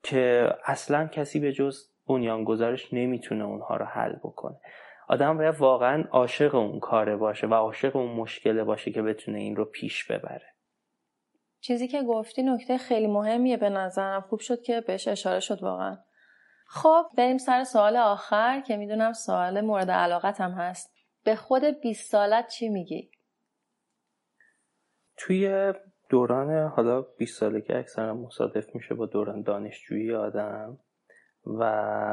[0.03, 4.59] که اصلا کسی به جز بنیانگذارش نمی‌تونه اونها رو حل بکنه.
[5.07, 9.55] آدم باید واقعا عاشق اون کاره باشه و عاشق اون مشکله باشه که بتونه این
[9.55, 10.50] رو پیش ببره.
[11.61, 14.21] چیزی که گفتی نکته خیلی مهمیه به نظرم.
[14.21, 15.97] خوب شد که بهش اشاره شد واقعا.
[16.67, 20.95] خب بریم سر سوال آخر که می‌دونم سوال مورد علاقت هم هست.
[21.23, 23.11] به خود 20 سالت چی میگی؟
[25.17, 25.73] توی
[26.09, 30.77] دوران حالا 20 سالگی اکثرا مصادف میشه با دوران دانشجویی آدم
[31.45, 31.63] و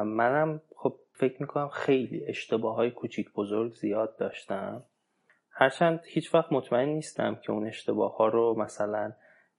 [0.05, 4.85] منم خب فکر می‌کنم خیلی اشتباه های کوچیک بزرگ زیاد داشتم.
[5.51, 9.13] هرچند هیچ وقت مطمئن نیستم که اون اشتباه ها رو مثلا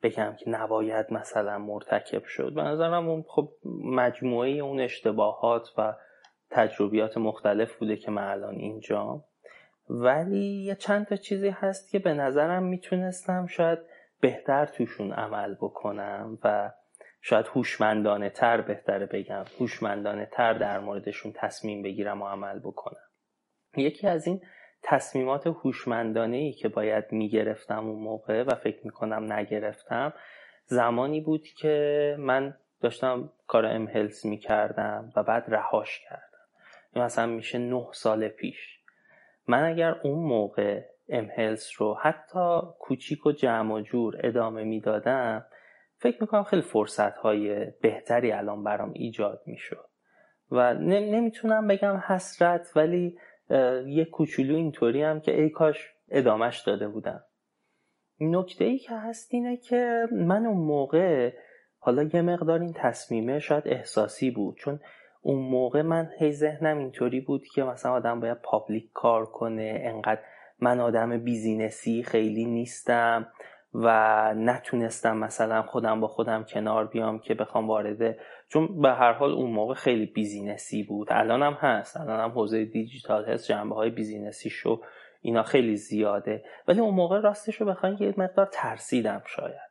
[0.04, 2.54] بگم که نباید مثلا مرتکب شد.
[2.54, 3.50] به نظرم اون خب
[3.84, 5.94] مجموعه اون اشتباهات و
[6.50, 9.24] تجربیات مختلف بوده که من الان اینجا
[9.90, 13.80] ولی یه چند تا چیزی هست که به نظرم می‌تونستم شاید
[14.22, 16.72] بهتر توشون عمل بکنم و
[17.22, 23.10] شاید هوشمندانه تر بهتره بگم هوشمندانه تر در موردشون تصمیم بگیرم و عمل بکنم.
[23.78, 24.42] یکی از این
[24.84, 30.14] تصمیمات هوشمندانه ای که باید می‌گرفتم اون موقع و فکر می‌کنم نگرفتم
[30.66, 37.04] زمانی بود که من داشتم کار امهلس می‌کردم و بعد رهاش کردم.
[37.06, 38.80] مثلا میشه نه سال پیش.
[39.48, 45.46] من اگر اون موقع امهلس رو حتی کوچیک و جمع و جور ادامه می‌دادم
[45.98, 49.90] فکر می‌کنم خیلی فرصت های بهتری الان برام ایجاد می‌شد.
[50.52, 53.18] و نمی‌تونم بگم حسرت ولی
[53.88, 57.24] یه کوچولو اینطوری هم که ای کاش ادامش داده بودم.
[58.22, 61.32] نکته ای که هست اینه که من اون موقع
[61.80, 64.80] حالا یه مقدار این تصمیمه شاید احساسی بود چون
[65.22, 70.22] اون موقع من هی ذهنم اینطوری بود که مثلا آدم باید public کار کنه انقدر
[70.60, 73.28] من آدم business ی خیلی نیستم
[73.74, 78.20] و نتونستم مثلا خودم با خودم کنار بیام که بخوام وارده
[78.50, 81.08] چون به هر حال اون موقع خیلی business ی بود.
[81.12, 81.98] الان هم هست.
[81.98, 83.48] الان هم حوزه دیجیتال هست.
[83.48, 84.82] جنبه های business ی شو
[85.22, 86.44] اینا خیلی زیاده.
[86.68, 89.70] ولی اون موقع راستش رو بخواین یه مقدار ترسیدم شاید.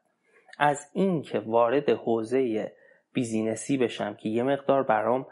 [0.58, 2.72] از اینکه وارد حوزه
[3.12, 5.26] business ی بشم که یه مقدار برام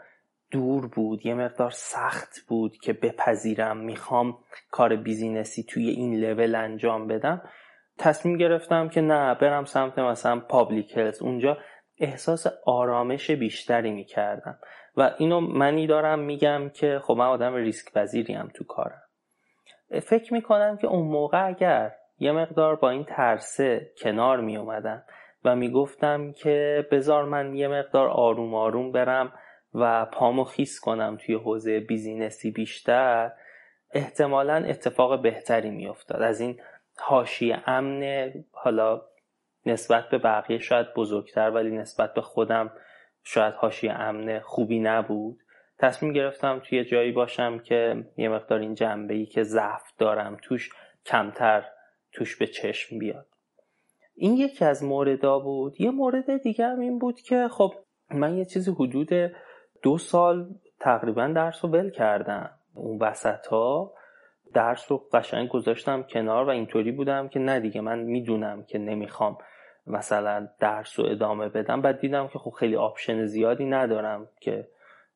[0.51, 4.37] دور بود یه مقدار سخت بود که بپذیرم می‌خوام
[4.71, 7.41] کار business ی توی این لول انجام بدم
[7.97, 11.21] تصمیم گرفتم که نه برم سمت مثلا public health.
[11.21, 11.57] اونجا
[11.99, 14.59] احساس آرامش بیشتری می‌کردم.
[14.97, 19.01] و اینو منی دارم میگم که خب من آدم ریسک پذیریم تو کارم.
[20.03, 25.03] فکر می‌کنم که اون موقع اگر یه مقدار با این ترسه کنار میومدم
[25.45, 29.33] و می‌گفتم که بذار من یه مقدار آروم آروم برم
[29.73, 33.31] و پامو خیس کنم توی حوزه بیزینسی بیشتر
[33.91, 36.21] احتمالا اتفاق بهتری میافتاد.
[36.21, 36.59] از این
[36.97, 39.01] حاشیه امن حالا
[39.67, 42.71] نسبت به بقیه شاید بزرگتر ولی نسبت به خودم
[43.23, 45.39] شاید حاشیه امن خوبی نبود.
[45.79, 50.69] تصمیم گرفتم توی جایی باشم که یه مقدار این جنبه ای که ضعف دارم توش
[51.05, 51.65] کمتر
[52.11, 53.27] توش به چشم بیاد.
[54.15, 55.81] این یکی از موردا بود.
[55.81, 57.73] یه مورد دیگه هم این بود که خب
[58.11, 59.09] من یه چیزی حدود
[59.83, 60.49] دو سال
[60.79, 62.49] تقریبا درس رو ول کردم.
[62.73, 63.93] اون وسط ها
[64.53, 69.37] درس رو قشنگ گذاشتم کنار و اینطوری بودم که نه دیگه من می‌دونم که نمی‌خوام
[69.87, 74.67] مثلا درس رو ادامه بدم بعد دیدم که خب خیلی آپشن زیادی ندارم که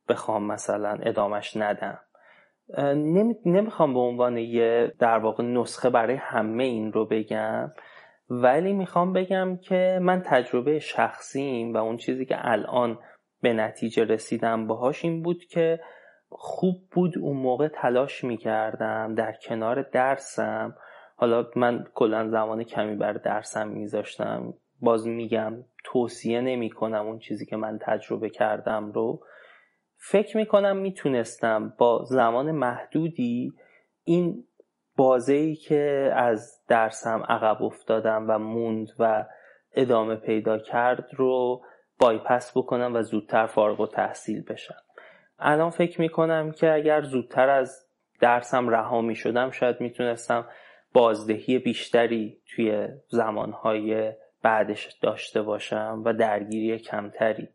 [0.09, 1.99] بخوام مثلا ادامش ندم.
[3.45, 7.72] نمی‌خوام به عنوان یه در واقع نسخه برای همه این رو بگم
[8.30, 12.99] ولی می‌خوام بگم که من تجربه شخصیم و اون چیزی که الان
[13.41, 15.80] به نتیجه رسیدم باهاش این بود که
[16.30, 20.76] خوب بود اون موقع تلاش می‌کردم در کنار درسم
[21.22, 24.53] حالا من کلا زمان کمی بر درسم میذاشتم.
[24.80, 25.53] باز میگم
[25.84, 29.24] توصیه نمی کنم اون چیزی که من تجربه کردم رو.
[29.97, 33.53] فکر می‌کنم می‌تونستم با زمان محدودی
[34.03, 34.43] این
[34.97, 39.26] بازه ای که از درسم عقب افتادم و موند و
[39.74, 41.61] ادامه پیدا کرد رو
[41.99, 44.82] بایپس بکنم و زودتر فارغ و تحصیل بشم.
[45.39, 47.88] الان فکر می‌کنم که اگر زودتر از
[48.19, 50.45] درسم رها می شدم شاید می‌تونستم
[50.93, 57.47] بازدهی بیشتری توی زمانهای بعدش داشته باشم و درگیری کمتری.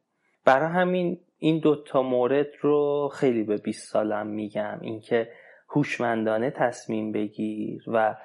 [0.45, 4.79] برای همین این دوتا مورد رو خیلی به 20 سالم میگم.
[4.81, 5.29] اینکه
[5.69, 8.17] هوشمندانه تصمیم بگیر و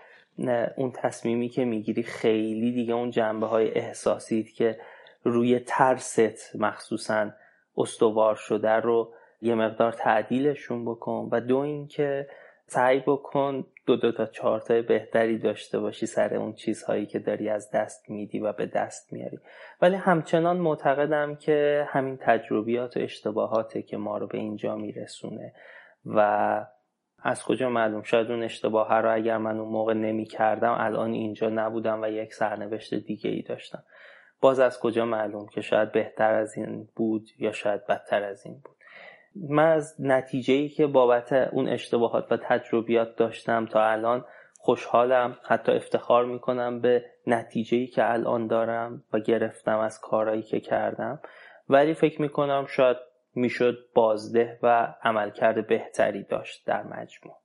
[0.76, 4.80] اون تصمیمی که می‌گیری خیلی دیگه اون جنبه های احساسیت که
[5.24, 7.32] روی ترست مخصوصا
[7.78, 11.30] استوار شده رو یه مقدار تعدیلشون بکن.
[11.32, 12.28] و دو اینکه
[12.68, 17.72] سعی بکن دو دو تا چهار بهتری داشته باشی سر اون چیزهایی که داری از
[17.72, 19.40] دست میدی و به دست میاری.
[19.82, 25.54] ولی همچنان معتقدم که همین تجربیات و اشتباهاته که ما رو به اینجا میرسونه.
[26.06, 26.66] و
[27.24, 31.50] از کجا معلوم؟ شاید اون اشتباه رو اگر من اون موقع نمی کردم الان اینجا
[31.50, 33.84] نبودم و یک سرنوشت دیگه ای داشتم.
[34.42, 38.54] باز از کجا معلوم که شاید بهتر از این بود یا شاید بدتر از این
[38.54, 38.76] بود؟
[39.36, 44.26] من از نتیجه ای که بابت اون اشتباهات و تجربیات داشتم تا الان
[44.58, 50.60] خوشحالم حتی افتخار می‌کنم به نتیجه ای که الان دارم و گرفتم از کارهایی که
[50.60, 51.20] کردم.
[51.70, 52.98] ولی فکر می‌کنم شاید
[53.36, 57.38] می‌شد بازده و عملکرد بهتری داشت در مجموع.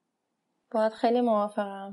[0.70, 1.92] باید خیلی موافقم.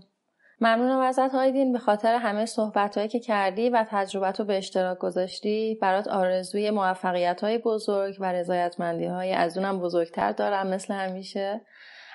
[0.62, 1.74] ممنونم ازت هایدین.
[1.74, 6.72] به خاطر همه صحبت هایی که کردی و تجربت رو به اشتراک گذاشتی برات آرزوی
[6.72, 11.62] موفقیت های بزرگ و رضایتمندی های از اونم بزرگتر دارم مثل همیشه.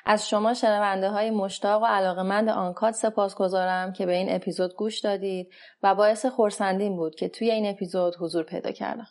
[0.06, 5.00] از شما شنونده های مشتاق و علاقمند آنکاد سپاس گذارم که به این اپیزود گوش
[5.00, 5.50] دادید
[5.82, 9.06] و باعث خورسندین بود که توی این اپیزود حضور پیدا کردم.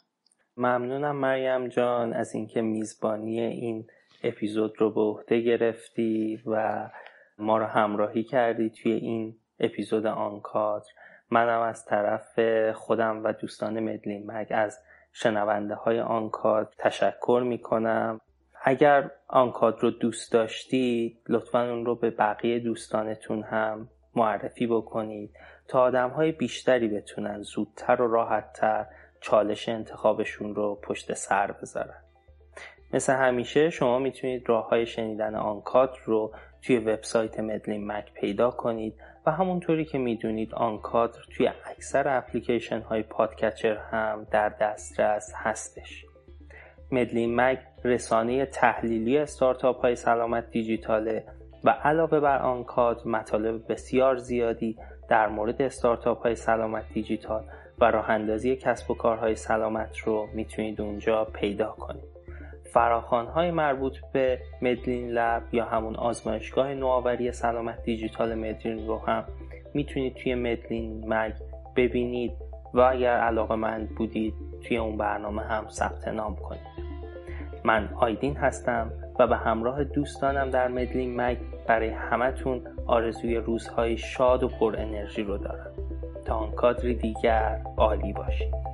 [0.57, 3.87] ممنونم مریم جان از اینکه میزبانی این
[4.23, 6.89] اپیزود رو به عهده گرفتی و
[7.37, 10.85] ما رو همراهی کردی توی این اپیزود آنکادر
[11.31, 12.39] منم از طرف
[12.75, 14.79] خودم و دوستان مدلین مگ از
[15.13, 18.21] شنونده های آنکاد تشکر می‌کنم.
[18.63, 25.31] اگر آنکاد رو دوست داشتید لطفا اون رو به بقیه دوستانتون هم معرفی بکنید
[25.67, 28.85] تا آدم های بیشتری بتونن زودتر و راحتتر
[29.21, 32.03] چالش انتخابشون رو پشت سر بذارن.
[32.93, 36.33] مثل همیشه شما می‌تونید راه های شنیدن آنکاد رو
[36.67, 38.93] توی وبسایت مدلین مک پیدا کنید
[39.25, 46.05] و همونطوری که می‌دونید آن کادر توی اکثر اپلیکیشن های پادکچر هم در دسترس هستش.
[46.91, 51.23] مدلین مک رسانه تحلیلی استارتاپ های سلامت دیجیتاله
[51.63, 54.77] و علاوه بر آن کادر مطالب بسیار زیادی
[55.09, 57.43] در مورد استارتاپ های سلامت دیجیتال
[57.79, 62.16] و راه اندازی کسب و کارهای سلامت رو می‌تونید اونجا پیدا کنید.
[63.33, 69.23] های مربوط به مدلین لب یا همون آزمایشگاه نوآوری سلامت دیجیتال مدلین رو هم
[69.73, 71.33] می‌تونید توی مدلین مگ
[71.75, 72.31] ببینید
[72.73, 76.77] و اگر علاقه مند بودید توی اون برنامه هم ثبت نام کنید.
[77.63, 81.37] من آیدین هستم و به همراه دوستانم در مدلین مگ
[81.67, 85.71] برای همتون آرزوی روزهای شاد و پر انرژی رو دارم.
[86.25, 88.66] تا آن کادری دیگر عالی باشید.